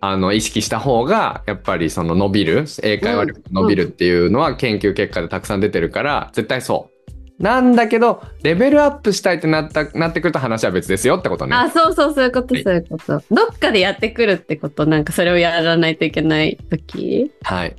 [0.00, 6.94] あの意識した方がやっぱりその伸びる英会話力が伸びるっていうのは研究結果でたくさん出てるから絶対そう。
[7.42, 11.56] なんだけどレベルアップしたいってなったなってくると話は別ですよってことね。
[11.56, 13.22] あ、そうそう、そういうこと、はいそういうこと。
[13.30, 17.76] どっかでやってくるってこと、なんかそれをやらないといけない時はい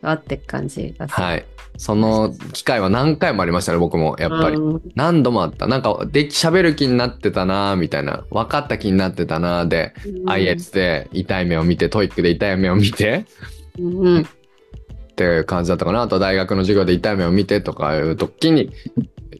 [0.00, 1.22] あって感じがする。
[1.22, 1.44] はい。
[1.78, 4.56] その機会は何回もありましたね僕もやっぱり。
[4.56, 5.66] うん何度もあった。
[5.68, 9.94] なんかでき喋る気になってたなみたいな分かった気になってたなで、
[10.26, 13.24] IELTS で痛い目を見て TOEIC で痛い目を見て
[13.78, 14.24] うんっ
[15.16, 16.02] ていう感じだったかな。
[16.02, 18.72] あと大学の授業で痛い目を見てとかいう時に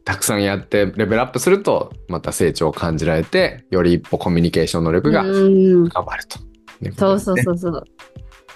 [0.04, 6.38] たくさんやってレベルアップするとまた成長を感じられてより一歩コミュニケーション能力がうん深まると
[6.96, 7.84] そうそうそうそう。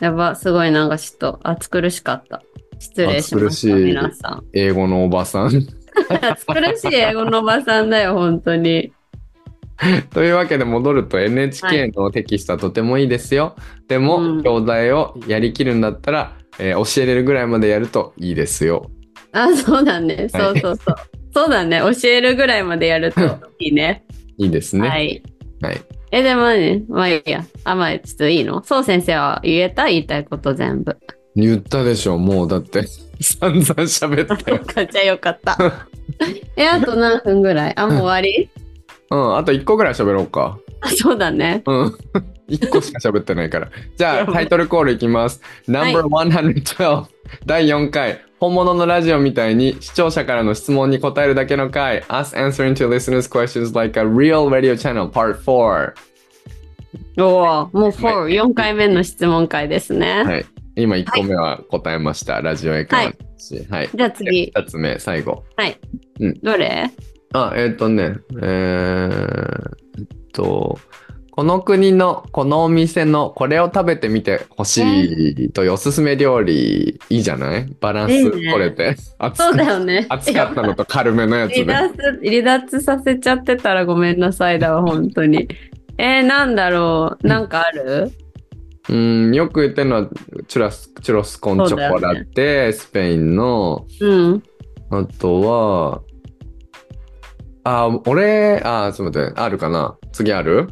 [0.01, 2.43] やば、すごいなんかちょっと暑苦しかった。
[2.83, 4.45] 失礼しました、皆さん。
[4.53, 5.47] 英語のおばさん。
[6.11, 8.93] 暑苦しい英語のおばさんだよ、本当に。
[10.11, 13.57] というわけで戻ると NHK のテキストはとてもいいですよ。
[13.89, 18.91] でも、うん教材をやりきるんだったら、えー教えれるぐらいまでやるといいですよ。
[19.33, 20.29] あ、そうだね。
[20.29, 20.97] そうそうそう。
[21.35, 21.81] そうだね。
[21.81, 23.21] 教えるぐらいまでやると
[23.59, 24.05] いいね。
[24.39, 24.89] いいですね。
[24.89, 25.07] ははい。
[25.15, 25.23] い。
[26.11, 27.45] え、でもね、まあいいや。
[27.65, 28.63] あ、まあちょっといいの？
[28.65, 29.87] そう先生は言えた？
[29.87, 30.97] 言いたいこと全部。
[31.37, 32.19] 言ったでしょ。
[32.19, 32.85] もうだって
[33.21, 34.65] 散々喋ったよよ。
[34.65, 35.57] かった、よかった。
[36.57, 37.75] え、あと何分ぐらい？
[37.77, 38.51] あ、もう終わり？
[39.11, 39.37] うん。
[39.37, 40.59] あと1個ぐらい喋ろうか。
[40.81, 41.63] あ、そうだね。
[41.67, 41.97] うん。
[42.51, 43.69] 1個しか喋ってないから。
[43.97, 45.41] じゃあ、タイトルコールいきます。
[45.69, 47.07] No.112、
[47.47, 48.21] 第4回。
[48.41, 51.99] 本物のラジオみたいに視聴者からの質問に答えるだけの回。
[52.09, 55.93] Us answering to listeners' questions like a real radio channel part 4。
[57.19, 60.25] おお、もう4、4回目の質問会ですね。
[60.25, 60.45] はい。
[60.77, 62.41] 今1個目は答えました。
[62.41, 63.69] ラジオ英会話の話。
[63.71, 63.91] はい。
[63.95, 65.45] じゃあ次、2つ目、最後。
[66.43, 66.91] どれ？
[67.35, 69.69] あ、えっ、とね、えー、
[70.33, 70.79] と、
[71.31, 74.79] この国のこのお店のこれを食べてみてほし
[75.47, 77.67] いというおすすめ料理いいじゃない？
[77.81, 78.97] バランス取れて。
[79.19, 80.07] 熱そうだかよね。
[80.11, 81.65] 熱かったのと軽めのやつで。
[81.73, 85.49] 離脱離脱させちゃってたらごめんなさいだわ、本当に。
[85.99, 87.27] えー、なんだろう？
[87.27, 88.11] なんかある？
[88.89, 90.09] うん、よく言ってるのは
[90.49, 94.43] チュラス、チュロスコンチョコラテ、スペインの、うん。
[94.91, 96.03] あとは、
[97.65, 99.97] あ、俺、あ、ちょっと待って、あるかな？
[100.13, 100.69] 次ある？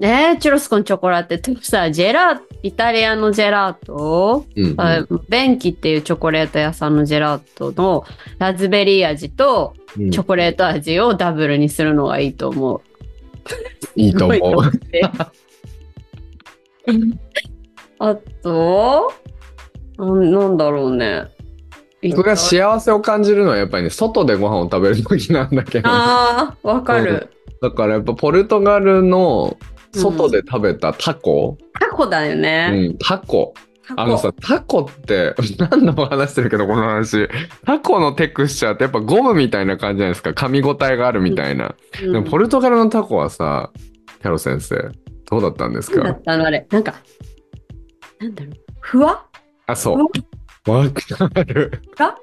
[0.00, 4.80] えー、チュロスコンチョコラテってさ、ジェライタリアのジェラート、うん、うん。
[4.80, 8.04] あベンキっていうチョコレート屋さんのジェラートの
[8.38, 12.80] ラズベリー味とうんチョコレート味をダブルにするのがいいと思う。
[13.94, 14.72] いいと思う。
[17.98, 19.12] あと、
[19.98, 21.28] なんなんだろうね。
[22.10, 25.88] 僕が幸せを感じるのはやっぱりね、外でご飯を食べる時なんだけど。
[25.88, 27.28] ああ、わかる。
[27.60, 29.56] だからやっぱポルトガルの
[29.94, 32.88] 外で食べたタコ、タコだようね。
[32.88, 33.54] ん、タコ。
[33.86, 37.28] タコあのさ、タコって、 何度も話してるけど、この話。
[37.64, 40.30] タコのテクスチャーってやっぱゴムみたいな感じじゃないですか。
[40.30, 41.74] 噛み応えがあるみたいな。
[42.02, 43.70] うんでもポルトガルのタコはさ、
[44.22, 44.90] キャロ先生、
[45.32, 45.96] どうだったんですか？
[45.96, 46.44] 何だったの？
[46.44, 46.66] あれ。
[46.70, 46.94] なんか、
[48.20, 48.54] なんだろう。
[48.80, 49.24] ふわ
[49.66, 50.70] あ、そう。
[50.70, 51.80] わかる。
[51.98, 52.14] あ？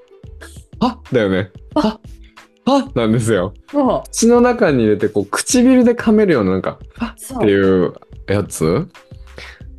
[0.79, 1.49] はだよね。
[1.73, 1.99] は
[2.65, 3.55] はなんですよ。
[3.71, 7.19] そ口の中に入れて、こう、唇で噛めるような、なんか、う。
[7.19, 7.95] そっていう
[8.27, 8.87] やつ？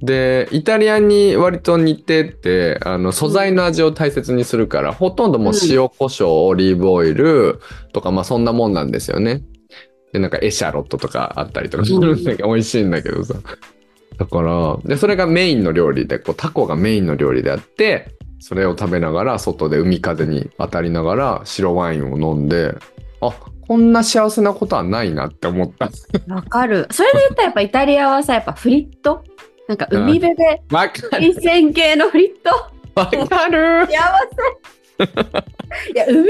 [0.03, 7.61] でイタリアに割と似ててあの素材の味を大切にするから、ほとんどもう塩コショウオリーブオイル
[7.93, 9.43] とかまあそんなもんなんですよね。
[10.13, 13.35] でなんかエシャロットとかあったりとかするんだけど、美味しいんだけどさ。
[14.19, 22.75] だからでそれがメインの料理でこうタコがメインの料理であってそれを食べながら外で海風に当たりながら白ワインを飲んで
[23.23, 23.33] あ
[23.67, 25.89] こんな幸せなことはないなって思った。
[26.35, 26.89] わかる。
[26.91, 29.25] それで言ったらやっぱイタリアはさ、やっぱフリット？
[29.69, 32.51] なんか海辺で海鮮系のフリット？
[32.97, 33.87] わかる。
[33.87, 35.05] 幸せ
[35.95, 36.27] いや、海辺の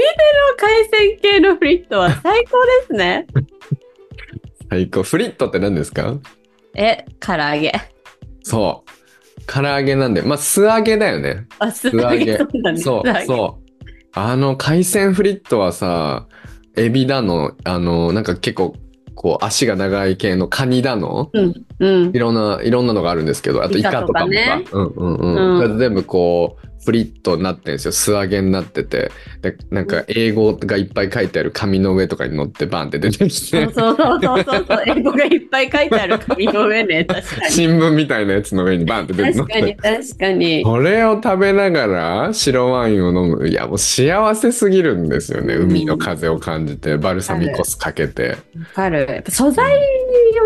[0.55, 3.25] 海鮮系のフリットは最高ですね。
[4.71, 5.03] 最高。
[5.03, 6.15] フリットって何ですか？
[6.75, 7.73] え、唐揚げ。
[8.41, 9.41] そう。
[9.45, 11.45] 唐揚げなんで、まあ素揚げだよね。
[11.59, 12.77] あ、素素揚げそうだね。
[12.79, 13.71] そう、そう。
[14.13, 16.25] あの海鮮フリットはさ、
[16.77, 18.73] エビだの、あの、なんか結構、
[19.13, 22.17] こう足が長い系のカニだの、うん、うんい。
[22.17, 25.59] ろんな、いろんなのがあるんですけど、あとイカとかもさ、うんうんうん。
[25.63, 27.91] うん全部こう、フリットになってるんですよ。
[27.91, 29.11] 素揚げになってて。
[29.41, 34.83] で、なんか英語がいっぱい書いてある紙の上とかに乗ってバンって出てきてそう、そうそうそうそう。
[34.87, 37.05] 英語がいっぱい書いてある紙の上ね。
[37.05, 37.51] 確かに。
[37.51, 40.63] 新聞みたいなやつの上にバンって出て乗って確かに、確かに。
[40.63, 43.47] これを食べながら白ワインを飲む。
[43.47, 45.55] いや、もう幸せすぎるんですよね。
[45.55, 48.29] うん海の風を感じて、バルサミコ酢かけて。
[48.29, 48.35] わ
[48.73, 49.23] かる。
[49.29, 49.71] 素材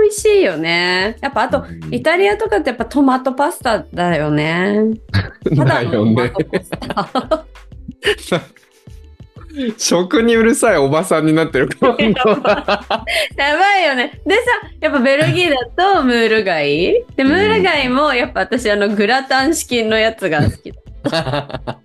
[0.05, 1.17] 美味しいよね。
[1.21, 4.95] やっぱあと、うんイタリアとかってやっぱトマトパスタだよね。
[5.55, 6.24] ただよね。
[9.77, 11.69] 食にうるさいおばさんになってる。
[11.81, 11.91] や
[13.57, 14.19] ばいよね。
[14.25, 14.41] でさ、
[14.81, 15.55] やっぱベルギーだ
[15.95, 17.05] とムール貝？
[17.15, 20.73] で、ムール貝もやっぱ私あのグラタン式のやつが好き
[21.03, 21.79] だ。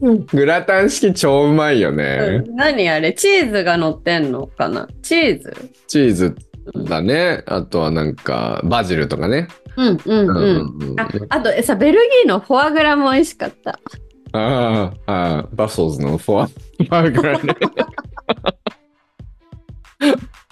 [0.32, 2.42] グラタン式超うまいよね。
[2.46, 3.12] うん何あれ？
[3.12, 4.88] チーズが乗ってんのかな？
[5.02, 5.54] チーズ？
[5.86, 6.34] チーズ
[6.86, 7.42] だね。
[7.46, 9.48] あとはなんか、バジルとかね。
[9.78, 10.76] うんうんうん。
[10.90, 13.78] うんああとえさ、ベルギーのフォアグラも美味しかった。
[14.32, 17.54] ああ、ああ、バッソーズのフォア、 フォアグラね。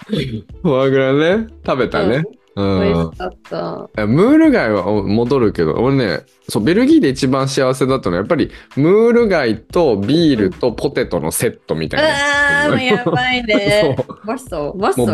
[0.63, 1.47] フォアグラね。
[1.65, 2.15] 食べたね。
[2.15, 3.89] うん美味しかった。
[3.97, 12.63] えムール貝はお戻るけど、俺ね、そう、ベルギーで一番幸せだったのは、やっぱり、ムール貝とビールとポテトのセットみたいな。
[12.63, 13.95] ああ、もうやばいね。
[14.07, 15.05] そうマスト、マスト。
[15.05, 15.13] も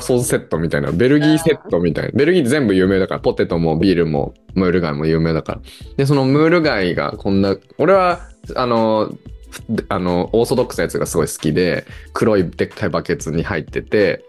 [0.00, 0.90] ソセットみたいな。
[0.92, 2.10] ベルギーセットみたいな。
[2.14, 5.60] ベルギー全部有名だから、ポテトもビールもムール貝も有名だから。
[5.96, 8.20] で、そのムール貝がこんな、俺は、
[8.56, 9.10] あの、
[9.50, 14.24] ふあの、オーソドックスなやつがすごい好きで、黒いでっかいバケツに入ってて、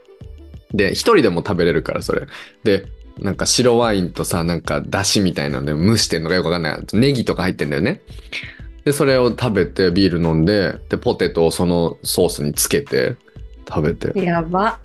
[0.76, 2.28] で、一人でも食べれるから、それ。
[2.64, 2.86] で、
[3.20, 6.80] なんか白ワインとさ、なんか出汁みたいなので蒸してんのかよくわかんない。
[6.94, 8.02] ネギとか入ってんだよね。
[8.84, 13.16] で、それを食べてビール飲んで、で、ポテトをそのソースにつけて
[13.68, 14.18] 食べて。
[14.20, 14.80] やば。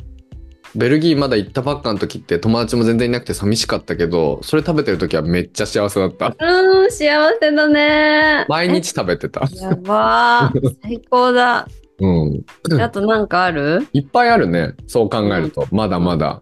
[0.74, 6.36] ベルギーまだ行ったばっかの時って友達も全然いなくて寂しかったけど、それ食べてる時はめっちゃ幸せだった。
[6.38, 8.46] うん、幸せだね。
[8.48, 9.48] 毎日食べてた。
[9.52, 9.56] え。
[9.56, 10.74] やばー。
[10.82, 11.66] 最高だ。
[12.00, 12.44] うん。
[12.80, 13.86] あとなんかある？
[13.92, 14.74] いっぱいあるね。
[14.86, 15.66] そう考えると。
[15.70, 16.40] まだまだ。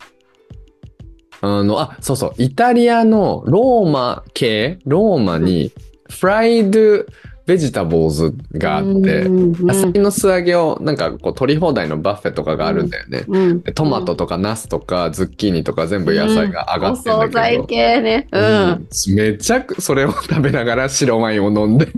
[1.40, 2.32] あの、あ、そうそう。
[2.38, 4.78] イタリアのローマ系？
[4.86, 5.72] ローマに
[6.10, 7.04] フライド
[7.48, 13.24] ベジタボーズがあって、うん野菜の素揚げをなんかこう取り放題のバッフェとかがあるんだよね。
[13.72, 17.40] トマトとかナスとかズッキーニとか全部野菜が上がってんおだけど。
[17.40, 18.28] 惣菜系ね。
[18.30, 18.42] うん。
[18.42, 21.92] うんめちゃくそれを食べながら白ワインを飲んで全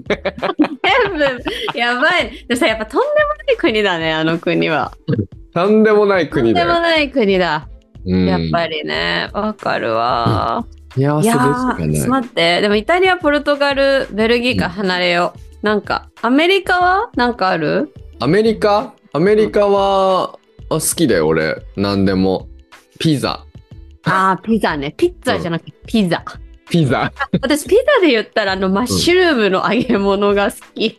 [1.17, 2.47] 部、やばい。
[2.49, 3.13] でさ、やっぱとんでも
[3.49, 4.93] ない国だね、あの国は。
[5.53, 6.65] とんでもないとんで。
[6.65, 7.69] もない国だ。
[8.07, 9.29] うんやっぱりね。
[9.33, 10.65] わかるわ。
[10.95, 12.09] 幸せでしいやかー、ちょっとない。
[12.09, 12.61] 待って。
[12.61, 15.67] でもイタリア、ポルトガル、ベルギーから離れよう。
[15.67, 17.11] なんか、アメリカは？
[17.17, 17.93] なんかある？
[18.19, 18.95] アメリカ？
[19.13, 20.39] アメリカは
[20.69, 22.49] あ好きだよ俺何でも。
[22.99, 23.45] ピザ。
[24.05, 24.93] あー、ピザね。
[24.97, 26.25] ピッツァじゃなくてピザ。
[26.69, 27.13] ピザ。
[27.43, 30.99] 私、ピザで言ったら、あの、マッシュルームの揚げ物が好き。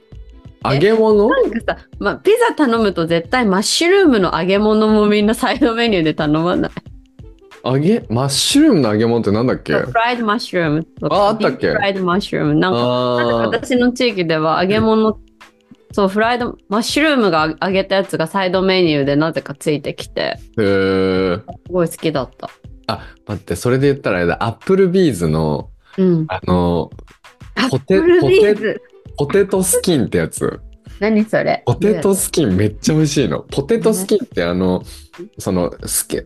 [0.64, 1.28] 揚げ物？
[1.30, 6.72] なんかさ、まあ、ピザ頼むと絶対マッシュルームの揚げ物もみんなサイドメニューで頼まない。
[7.64, 8.06] 揚げ？
[8.10, 9.74] マッシュルームの揚げ物ってなんだっけ？
[9.74, 11.16] フライドマッシュルームとか。
[11.16, 11.70] ああったっけ？
[11.70, 12.56] フライドマッシュルーム。
[12.60, 12.78] なんか、
[13.24, 15.20] なんか私の地域では揚げ物、
[15.92, 21.36] そう、フライド、マッシュルームが揚げたやつがサイドメニューでなぜかついてきて、へえ。
[21.38, 22.50] すごい好きだった。
[22.88, 26.26] あ待ってそれで言ったらあれだアップルビーズのうん。
[26.30, 26.90] あの
[27.56, 28.82] アポテップルビーズ。
[29.18, 30.62] ポテトスキンってやつ。
[31.02, 31.64] 何それ？
[31.66, 33.40] ポテトスキンめっちゃ美味しいの。
[33.40, 34.84] ポテトスキンってあの、
[35.40, 36.26] その、すけ皮？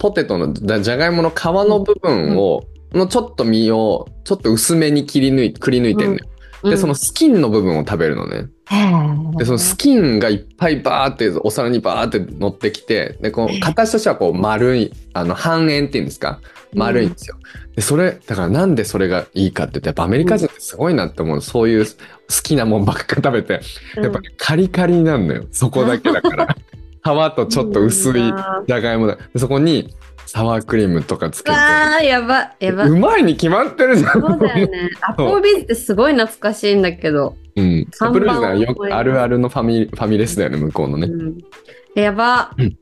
[0.00, 6.26] ポテトの、じゃがいもの皮の部分を、のちょっと身を、ちょっと薄めに切り抜い、くり抜いてんのよ。
[6.64, 8.46] で、その、スキンの部分を食べるのね。
[8.70, 16.40] うんで、そのスキンがいっぱいバーって、お皿にバーって乗ってきて、で、こう、形としてはこう、丸い、あの、半円っていうんですか？
[16.74, 17.36] 丸いんですよ。
[17.76, 21.42] で、それ、だからなんでそれがいいかって言って、やっぱアメリカ人ってすごいなって思う。
[21.42, 21.92] そういう好
[22.42, 23.60] きなもんばっか食べて、
[23.96, 25.44] やっぱねカリカリになるのよ。
[25.50, 26.56] そこだけだから。
[27.04, 28.32] 皮とちょっと薄い
[28.68, 29.18] じゃがいもだ。
[29.34, 29.92] でそこに
[30.26, 31.56] サワークリームとかつけて。
[31.56, 32.84] あー、やば、やば。
[32.86, 34.12] うまいに決まってるじゃん。
[34.20, 34.90] そうだよね。
[35.02, 37.36] アップルビーズってすごい懐かしいんだけど。
[37.56, 37.86] うん。
[38.00, 41.06] アップルビーズはよあるあるのファミファミレスだよね、向こうのね。
[41.06, 41.38] うん、
[41.94, 42.76] やばうん。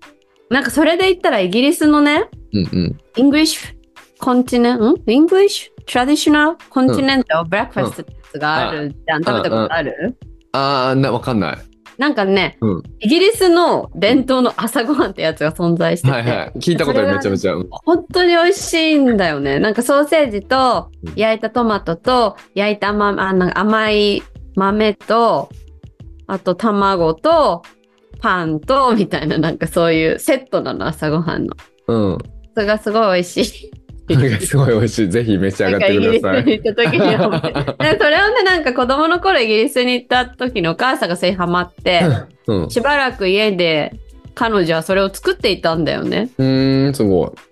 [0.51, 2.99] なんかそれで言ったらイギリスのね、うんうん。
[3.17, 3.75] English
[4.21, 9.25] continent、ん？English traditional continental breakfast ってやつがあるじゃん。
[9.25, 10.17] 食べたことある？
[10.53, 11.59] あー、な、わかんない。
[12.01, 16.53] なんかね、うんイギリスの伝統の朝ごはんってやつが存在してて、はいはい。
[16.59, 17.53] 聞いたことある、めちゃめちゃ。
[17.53, 19.59] うん本当に美味しいんだよね。
[19.59, 24.23] なんかソーセージとうん焼いたトマトと焼いた甘あなんか甘い
[24.57, 25.51] 豆と
[26.27, 27.61] あと卵と
[28.21, 31.55] パンとみたいななんかそういうセットなの朝ごはんの。
[31.89, 32.19] うん。
[32.55, 33.71] それがすごい美味しい。
[34.41, 35.09] すごい美味しい。
[35.09, 36.45] ぜひ召し上がってなんかイギリスください。
[36.45, 37.49] に行った時に思って。
[37.49, 42.03] でそれをねなんか子供の頃イギリスに行った時のお母さんがそれにハマって
[42.47, 42.71] うん。
[42.71, 43.93] しばらく家で
[44.35, 46.31] 彼女はそれを作っていたんだよね。
[46.39, 47.51] うーん、すごい。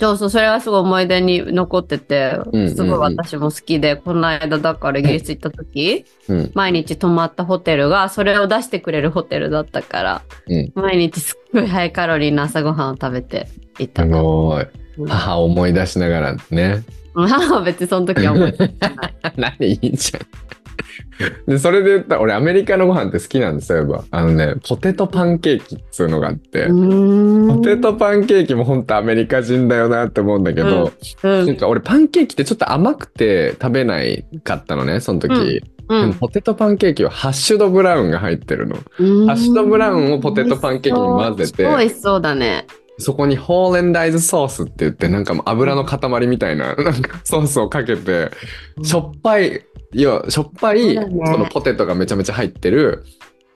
[0.00, 2.36] そうそう、それはすごい思い出に残ってて
[2.74, 6.50] すごい私も好きで、この間だからイギリス行った時、うん。
[6.54, 13.46] 毎日泊まったホテルがそれを出してくれるホテルだったから、うん毎日すっごいハイカロリーな朝ごはんを食べて
[13.78, 14.08] いたす。
[14.08, 14.83] ごい。
[14.98, 16.82] うん母を思い出しながらね。
[17.14, 18.70] 母は別にその時は思 って
[19.36, 20.22] 何いいじゃん。
[21.46, 24.04] で、それで言ったら、俺アメリカのご飯って好きなんですよ。
[24.10, 30.92] あのね、ポテトパンケーキっつうのがあって、ポテトパンケーキも本当アメリカ人だよなって思うんだけど、
[31.22, 35.32] うんなんか俺パンケーキってちょっと甘くて食べないかったのね、その時。
[35.32, 38.76] うんうんポテトパンケーキはハッシュドブラウンが入ってるの。
[38.98, 42.66] うんハッシュドブラウンをポテトパンケーキに混ぜて美味しそうだね。
[42.98, 48.30] そこにホーレンダイズソースって言って、なんか油の塊みたいな、 なんかソースをかけて、
[48.82, 51.00] しょっぱい、いや、しょっぱい、そ
[51.38, 53.04] のポテトがめちゃめちゃ入ってる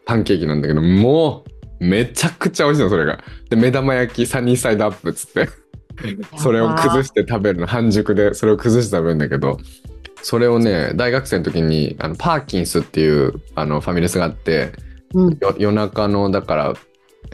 [0.07, 1.45] パンケーキなんだけど、も
[1.81, 3.23] う、めちゃくちゃ美味しいの、それが。
[3.51, 5.49] で、目玉焼き、サニーサイドアップっつって。
[6.37, 9.59] それを崩しして食べるの半熟でそれを崩して食べるんだけど
[10.23, 14.73] それをね大学生の時にあのパーキンスっていうあのファミレスがあって
[15.15, 15.39] うん。
[15.41, 16.75] よ夜中のだから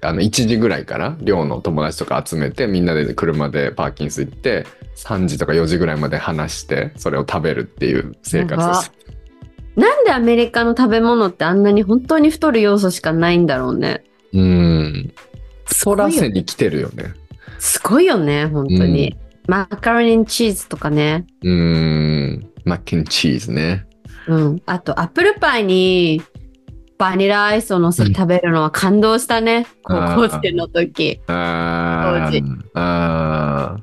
[0.02, 4.66] あの1時ぐらいから寮の友達とか集めてみんなで車でパーキンス行って
[4.96, 8.92] 3時とか4時ぐらいまで話してそれを食べるっていう生活です。
[9.76, 14.04] なんでアメリカの食べ物ってあんなに本当に太る要素しかないんだろうね。
[14.32, 15.12] うん
[15.64, 17.14] 太らせに来てるよね。
[17.58, 19.16] すごいよね、本当に。
[19.46, 21.26] マカロニチーズとかね。
[21.42, 23.86] うんマッケンチーズね。
[24.26, 24.62] うん。
[24.66, 26.22] あと、アップルパイに
[26.98, 29.66] バニラアイスを乗せて食べるのは感動したね。
[29.82, 29.94] 高
[30.28, 31.20] 校生の時。
[31.26, 33.82] あ当時ーあー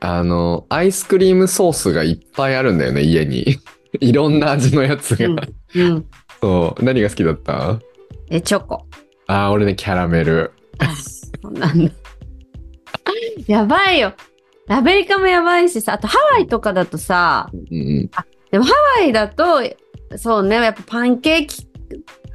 [0.00, 3.58] あのアイスクリームソースがいっぱいあるんだよね家に。
[4.00, 5.26] いろんな味のやつが。
[5.26, 5.36] うん。
[5.74, 6.06] うん。
[6.40, 7.78] そう何が好きだった？
[8.30, 8.86] え、チョコ。
[9.26, 10.52] あー俺ねキャラメル。
[11.42, 11.92] そうなんだ。
[13.46, 14.12] やばいよ。
[14.68, 18.24] アメリカもやばいしさ、あとハワイとかだとさ、うんハ
[18.98, 19.62] ワイだと、
[20.16, 21.66] そうね、やっぱパンケーキ、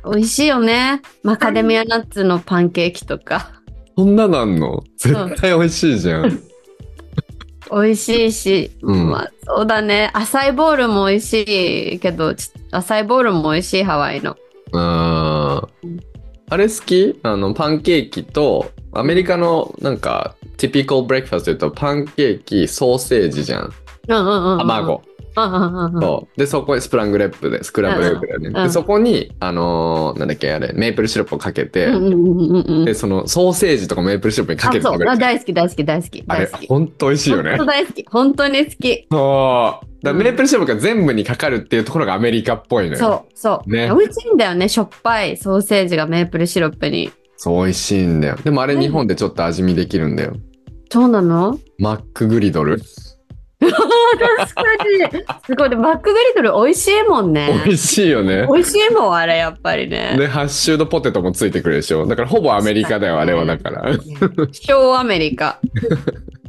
[0.06, 1.02] 美味しいよね。
[1.24, 3.52] マカデミアナッツのパンケーキとか。
[3.98, 4.84] そんななんの？
[4.98, 6.30] 絶対美味しいじゃん。
[7.72, 10.10] 美味しいし、うんまあそうだね。
[10.14, 14.36] アサイボールも美味しいけど、ちアサイボールも美味しい、ハワイの。
[14.74, 15.68] あ
[16.50, 17.20] あれ好き？
[17.24, 23.74] あのパンケーキとアメリカのなんかティピカルブレックファストとパンケーキソーセージじゃん
[24.10, 24.58] うんうんうんうん。
[24.60, 25.02] 卵。
[25.34, 26.40] そう。
[26.40, 32.66] でそこにスクランブルエッグでスクランブルエッグだよね、うんうんでそこにあのーなんだっけあれメープルシロップをかけて、うんうんうんうん。
[32.68, 32.86] うん。
[32.86, 35.18] でそのソーセージとかメープルシロップにかけて食べる。
[35.18, 36.68] 大好き大好き大好きあれ大好き。
[36.68, 37.52] ほんと美味しいよね。
[37.52, 38.06] 本当大好き。
[38.10, 39.08] 本当に好き。
[39.12, 39.86] そう。
[40.04, 42.98] だメープルシロップが全部にかかるっていうところがアメリカっぽいのよ。
[42.98, 43.70] そうそう。
[43.70, 43.88] ね。
[43.88, 44.68] 美味しいんだよね。
[44.68, 47.12] しょっぱいソーセージがメープルシロップに。
[47.38, 48.36] そう美味しいんだよ。
[48.44, 50.36] でもあれ日本でちょっと味見できるんだよ。
[50.92, 51.58] そうなの？
[51.78, 52.82] マックグリドル
[53.62, 54.64] 確か
[55.14, 55.24] に。
[55.46, 55.70] すごい。
[55.70, 57.62] でマックグリドル美味しいもんね。
[57.66, 60.16] 美味しいよね美味しいもん、あれ、やっぱりね。
[60.18, 63.92] でハッシュドポテトもついてくるでしょだからほぼアメリカだよあれはだから
[64.52, 65.60] 小アメリカ。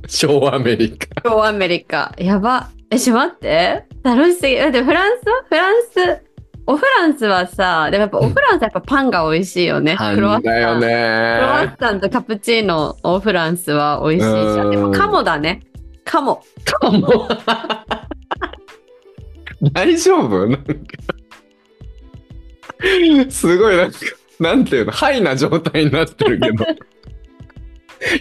[0.09, 2.13] 小アメリカ小アメリカ。
[2.19, 2.69] やば。
[2.91, 3.85] え、しまって。
[4.03, 4.57] 楽しすぎ。
[4.57, 5.29] だってフランス？
[5.29, 5.75] はフラン
[6.19, 6.23] ス？
[6.65, 9.97] オフランスはさ、でもやっぱオフランスはやっぱパンが美味しいよね。
[9.97, 10.81] クロワッだよサン。
[10.81, 14.33] クロワねッサンとカプチーノ、オフランスは美味しいし。
[14.33, 15.61] うんあでもカモだね。
[16.05, 16.43] カモ。
[16.65, 17.29] かも。
[19.73, 20.47] 大丈夫？
[20.47, 20.73] なんか。
[23.31, 23.99] すごいなんか
[24.41, 24.93] なんていうの？
[24.93, 26.65] ハイな状態になってるけど。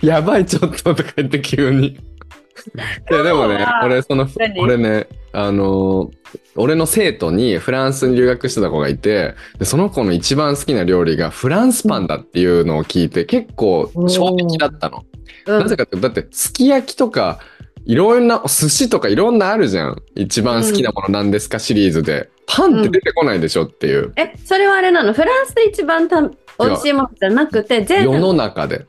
[0.08, 1.88] やばいちょっととか言って急に。
[1.88, 4.60] いやでもね俺その何？
[4.60, 6.12] 俺ねあの
[6.56, 15.04] 俺の生徒にフランスに留学してた子がいてでその子の一番好きな料理がフランスパンだっていうのを聞いて結構衝撃だったの。
[15.48, 15.60] うん。
[15.60, 17.40] なぜかってだってすき焼きとか
[17.86, 20.02] いろんな寿司とかいろんなあるじゃん。
[20.16, 21.60] 一番好きなものなんですか？
[21.60, 22.30] シリーズで。
[22.46, 25.14] パンって出てこないでしょっていう、え、それはあれなの？
[25.14, 26.30] フランスで一番た美
[26.60, 28.86] 味しいものじゃなくて、全世の中で。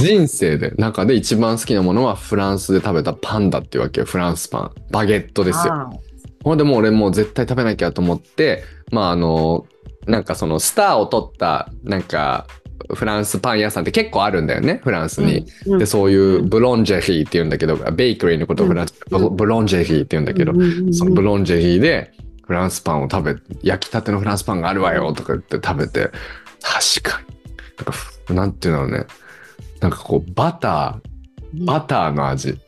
[0.00, 0.70] 人生で。
[0.76, 4.06] 中で一番好きなものはフランスで食べたパンだっていうわけよ。
[4.06, 4.70] フランスパン。
[4.90, 5.72] バゲットですよ。
[5.72, 5.90] あ。
[6.44, 9.66] ほんでもう俺もう絶対食べなきゃと思ってまああの
[10.06, 12.46] なんかそのスターを取ったなんか
[12.92, 15.78] フランスパン屋さんって結構あるんだよねフランスに、ーうん。
[15.78, 22.12] でそういうブロンジェリーって言うんだけどベーカリーのことをフランスでブブロンジェリーって言うんだけど、うんうんうんそのブロンジェリーで
[22.46, 26.10] フランスパンを食べ焼きたてのフランスパンがあるわよとか言って食べて
[26.60, 27.34] 確かに。
[27.76, 29.06] なんかふなんていうんだろうね。
[29.80, 31.14] なんかこうバター
[31.64, 32.58] バターの味。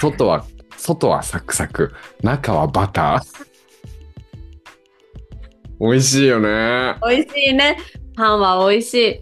[0.00, 0.44] 外は
[0.76, 1.92] 外はサクサク。
[2.22, 3.46] 中はバター。
[5.80, 6.96] 美味しいよね。
[7.06, 7.76] 美味しいね。
[8.16, 9.20] パンは美味しい。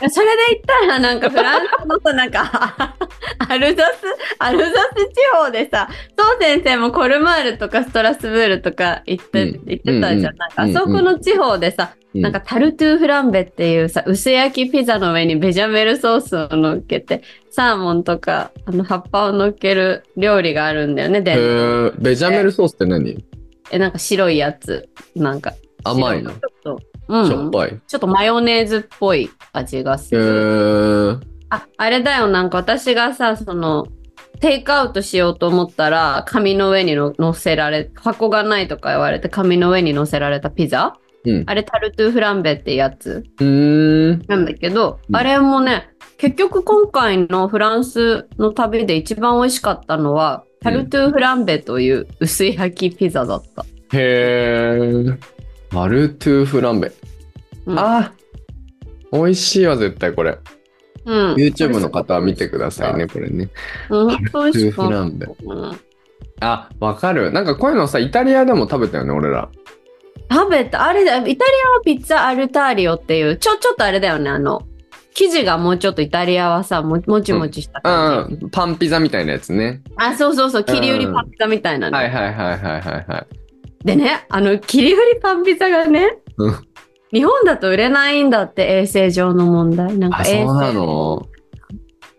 [0.10, 2.94] それで言ったらなんかフランスのさなんか
[3.48, 4.04] アルザス
[4.38, 4.70] アルザス
[5.12, 9.62] 地方でさそう先生もコルマールとかストラスブールとか行って,、うん。
[9.66, 12.20] 行ってたじゃん,、うんなんかあそこの地方でさ、うん。
[12.22, 23.24] なんかタルトゥーフランベっていうさ薄焼きピザの上にベジャメルソースを乗っけてサーモンとかあの葉っぱを乗っける料理があるんだよねへでーベジャメルソースって何？
[23.72, 24.88] えなんか白いやつ。
[25.16, 26.30] なんか甘いの？
[27.08, 27.80] うん、しょっぱい。
[27.86, 31.20] ちょっとマヨネーズっぽい味がすへる。
[31.20, 31.20] ー。
[31.50, 33.86] あ、あれだよ、なんか私がさ、その、
[34.40, 40.94] テイクアウトしようと思ったら、紙の上にの乗せられ、箱がないとか言われて、紙の上に乗せられたピザ？
[41.24, 41.44] うん。
[41.46, 43.24] あれ、タルトゥーフランベってやつ？
[43.40, 45.16] なんだけど、うん。
[45.16, 53.64] あれもね、結局今回のフランスの旅で一番美味しかったのは、タルトゥーフランベという薄焼きピザだった。
[53.92, 55.18] へー
[55.72, 56.92] マルトゥーフランベ
[57.66, 58.12] うんあ
[59.12, 60.38] 美味しいわ絶対これ
[61.04, 61.34] うん。
[61.34, 63.48] YouTube の方は見てくださいね、これね。
[63.88, 64.10] うん。
[64.10, 65.26] 本当美味しか夫婦ったなんで。
[65.26, 65.80] うん
[66.40, 67.32] あ、わかる。
[67.32, 69.48] なんかこういうのさ、イタリアでも食べたよね、俺ら。
[70.30, 70.86] 食べた。
[70.86, 74.62] あれだ、イタリアはピッツァアルターリオっていう、ちょ、ちょっとあれだよね、あの、
[75.14, 78.46] 生地がもうちょっとイタリアはさ、ももちもちしたう感じ。
[78.46, 79.82] ん、パンピザみたいなやつね。
[79.96, 81.96] あ、そうそうそう、切り売りパンピザみたいなの。
[81.96, 83.26] はいはいはいはいはいはい。
[83.84, 86.68] でね、あの、切り売りパンピザがね、うん
[87.12, 89.96] 日本だと売れないんだって、衛生上の問題。
[89.96, 91.26] なんかあ、衛生そうなの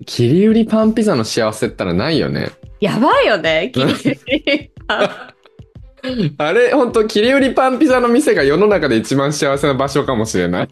[0.05, 2.49] 切り売りパンピザの幸せったらないよね。
[2.79, 5.09] やばいよね、切り売りパン。
[6.39, 10.67] あれ、ほんと、切り売りパンピザの店が世の中で一番幸せな場所かもしれない。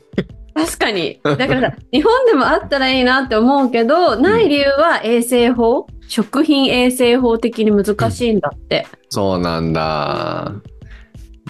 [0.56, 1.20] 確かに。
[1.24, 8.88] だからさ、日本でもあったらいいなって思うけど、ない理由は衛生法、食品衛生法的に難しいんだって。
[9.10, 10.54] そうなんだ。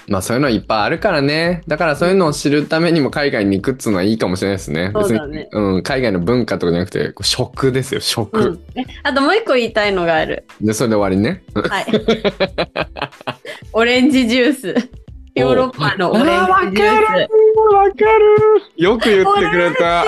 [0.07, 1.63] まあそういうのいっぱいあるからね。
[1.67, 4.91] だからそういうのを知るためにも海外に行くっつうのはいいかもしれないですね。
[4.93, 8.39] そうだね別に、うん、海外の文化とかじゃなくて、食ですよ、食。
[8.39, 8.59] うん。
[8.75, 10.45] えあともう一個言いたいのがある。
[10.61, 11.43] で、それで終わりね。
[11.53, 11.85] はい。
[13.73, 14.89] オレンジジュース。
[15.35, 17.29] ヨーロッパのオレンジジューあーわかる
[17.73, 18.31] わかる。
[18.75, 20.05] よく言ってくれた。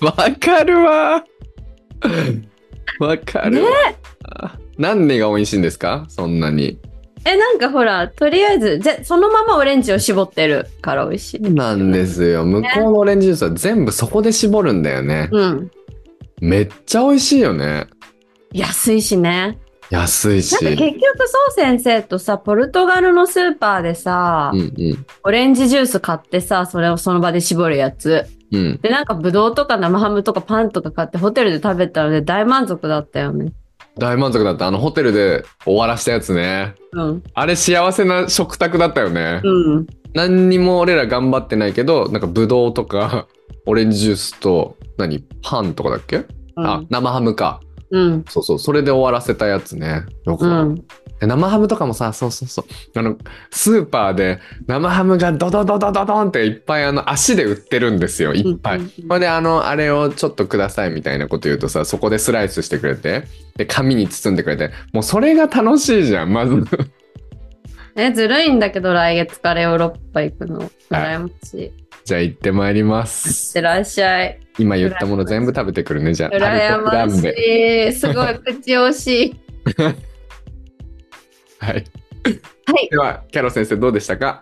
[0.00, 1.24] わかるわ。
[3.00, 3.70] わかるわ。
[4.76, 6.04] 何年が美味しいんですか？
[6.08, 6.78] そんなに。
[7.24, 11.40] え、なんかほら、とりあえず、ぜそのままオレンジを絞ってるから美味しい。
[11.40, 12.44] なんですよ。
[12.44, 15.28] 向こうのオレンジジュースは全部そこで絞るんだよね。
[15.32, 15.70] うん。
[16.40, 17.86] めっちゃ美味しいよね。
[18.52, 19.58] 安いしね。
[19.90, 20.52] 安いし。
[20.52, 25.06] なんか結局、そう先生とさ、ポルトガルのスーパーでさ、うんうん。
[25.24, 28.26] オレンジジュース買ってさ、それをその場で絞るやつ。
[28.52, 28.80] うん。
[28.80, 33.52] で、なんかブドウとか生ハムとかパンとか買ってホテルで食べたので大満足だったよね。
[33.98, 34.66] 大満足だった。
[34.66, 36.74] あのホテルで終わらしたやつね。
[36.92, 37.22] うん。
[37.34, 39.40] あれ幸せな食卓だったよね。
[39.44, 39.86] うん。
[40.14, 43.26] 何にも俺ら頑張ってないけど、なんかブドウとか、
[43.66, 46.24] オレンジジュースと、何パンとかだっけ、
[46.56, 47.60] あ、生ハムか。
[47.90, 48.24] うん。
[48.28, 48.58] そうそう。
[48.58, 50.04] それで終わらせたやつね。
[50.24, 50.84] よかったうん。
[51.20, 52.98] で生ハムとかもさ、そうそうそう。
[52.98, 53.16] あの、
[53.50, 58.34] スーパーで生ハムがドドドドドドンっていっぱいあの足で売ってるんですよ。
[58.34, 58.80] いっぱい。
[59.08, 63.24] ほんで、あの、あれをちょっとくださいみたいなこと言うとさ、そこでスライスしてくれて、
[63.56, 66.64] で、紙に包んでくれて、もうそれが楽しいじゃん、まず。
[67.96, 70.70] え、ずるいんだけど、来月からヨーロッパ行くの。
[70.88, 71.62] 羨ましい。
[71.62, 71.72] いっ
[72.04, 73.52] じゃあ行ってまいります。
[73.52, 74.40] てらっしゃい。
[74.58, 76.30] 今言ったもの全部食べてくるね、じゃあ。
[76.30, 77.08] 羨ま。
[77.10, 77.92] しい。
[77.92, 79.40] すごい口惜しい。
[81.60, 81.74] はい。
[81.74, 81.84] はい。
[82.90, 84.40] では、キャロ先生どうでしたか？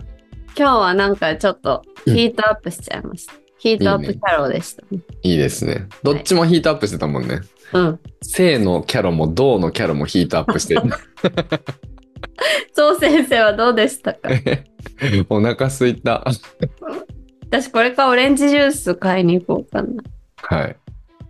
[0.59, 3.35] 今日はなんかちょっとヒートアップしちゃいました。
[3.59, 5.01] ヒートアップキャロでしたね。
[5.23, 5.89] いいですね。
[6.03, 7.41] どっちもヒートアップしてたもんね。
[7.73, 8.01] うん。
[8.23, 10.83] 正のキャロも銅のキャロもヒートアップしてる。
[12.75, 14.29] そう先生はどうでしたか？
[15.29, 16.25] お腹すいた。
[17.49, 19.89] 私これからオレンジジュース買いに行こうかな。
[20.37, 20.77] はい。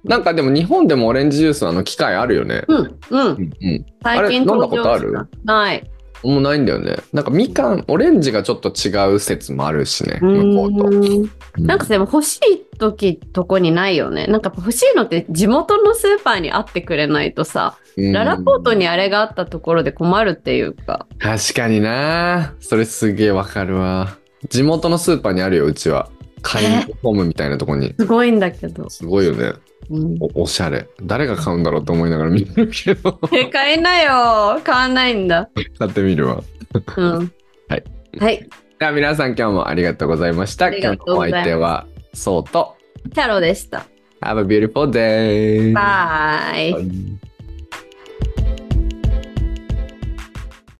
[0.07, 2.65] なんかでも日本でもオレンジジュースあの機械あるよね。
[2.69, 2.91] うん、うん。
[3.11, 3.87] うんうん。
[4.03, 5.29] 最近あれ飲んだことある？
[5.45, 5.91] ない。
[6.23, 6.97] もうないんだよね。
[7.13, 10.19] なんかみかん、オレンジがちょっと違う説もあるしね。
[10.23, 10.97] う向こうと。
[10.97, 14.27] うんなんかでも欲しい時とこにないよね。
[14.27, 21.07] なんか欲しいのって地元のスーパーにあってくれないとさ、うんララポートにあれがあったところで困るっていうか。
[21.19, 24.19] 確かになそれすげえわかるわ。
[24.49, 26.11] 地元のスーパーにあるよ、うちは。
[26.43, 26.67] 買い
[27.03, 27.95] 込むみたいなとこに。
[27.99, 28.89] すごいんだけど。
[28.89, 29.55] すごいよね。
[29.91, 30.89] うん、おおしゃれ。
[31.03, 33.19] 誰が買うんだろうと思いながら見てるけど。
[33.33, 34.61] え、買えなよ。
[34.65, 35.49] 買わないんだ。
[35.79, 36.43] 買ってみるわ。
[36.97, 37.33] うん。
[37.69, 37.85] はい。
[38.19, 38.49] はい。
[38.79, 40.69] では皆さん今日もありがとうございました。
[40.69, 42.77] 今日のお相手は、そうと。
[43.15, 43.87] キャロでした。
[44.21, 45.73] Have a beautiful day!
[45.73, 46.73] バイ。
[46.73, 47.26] バイ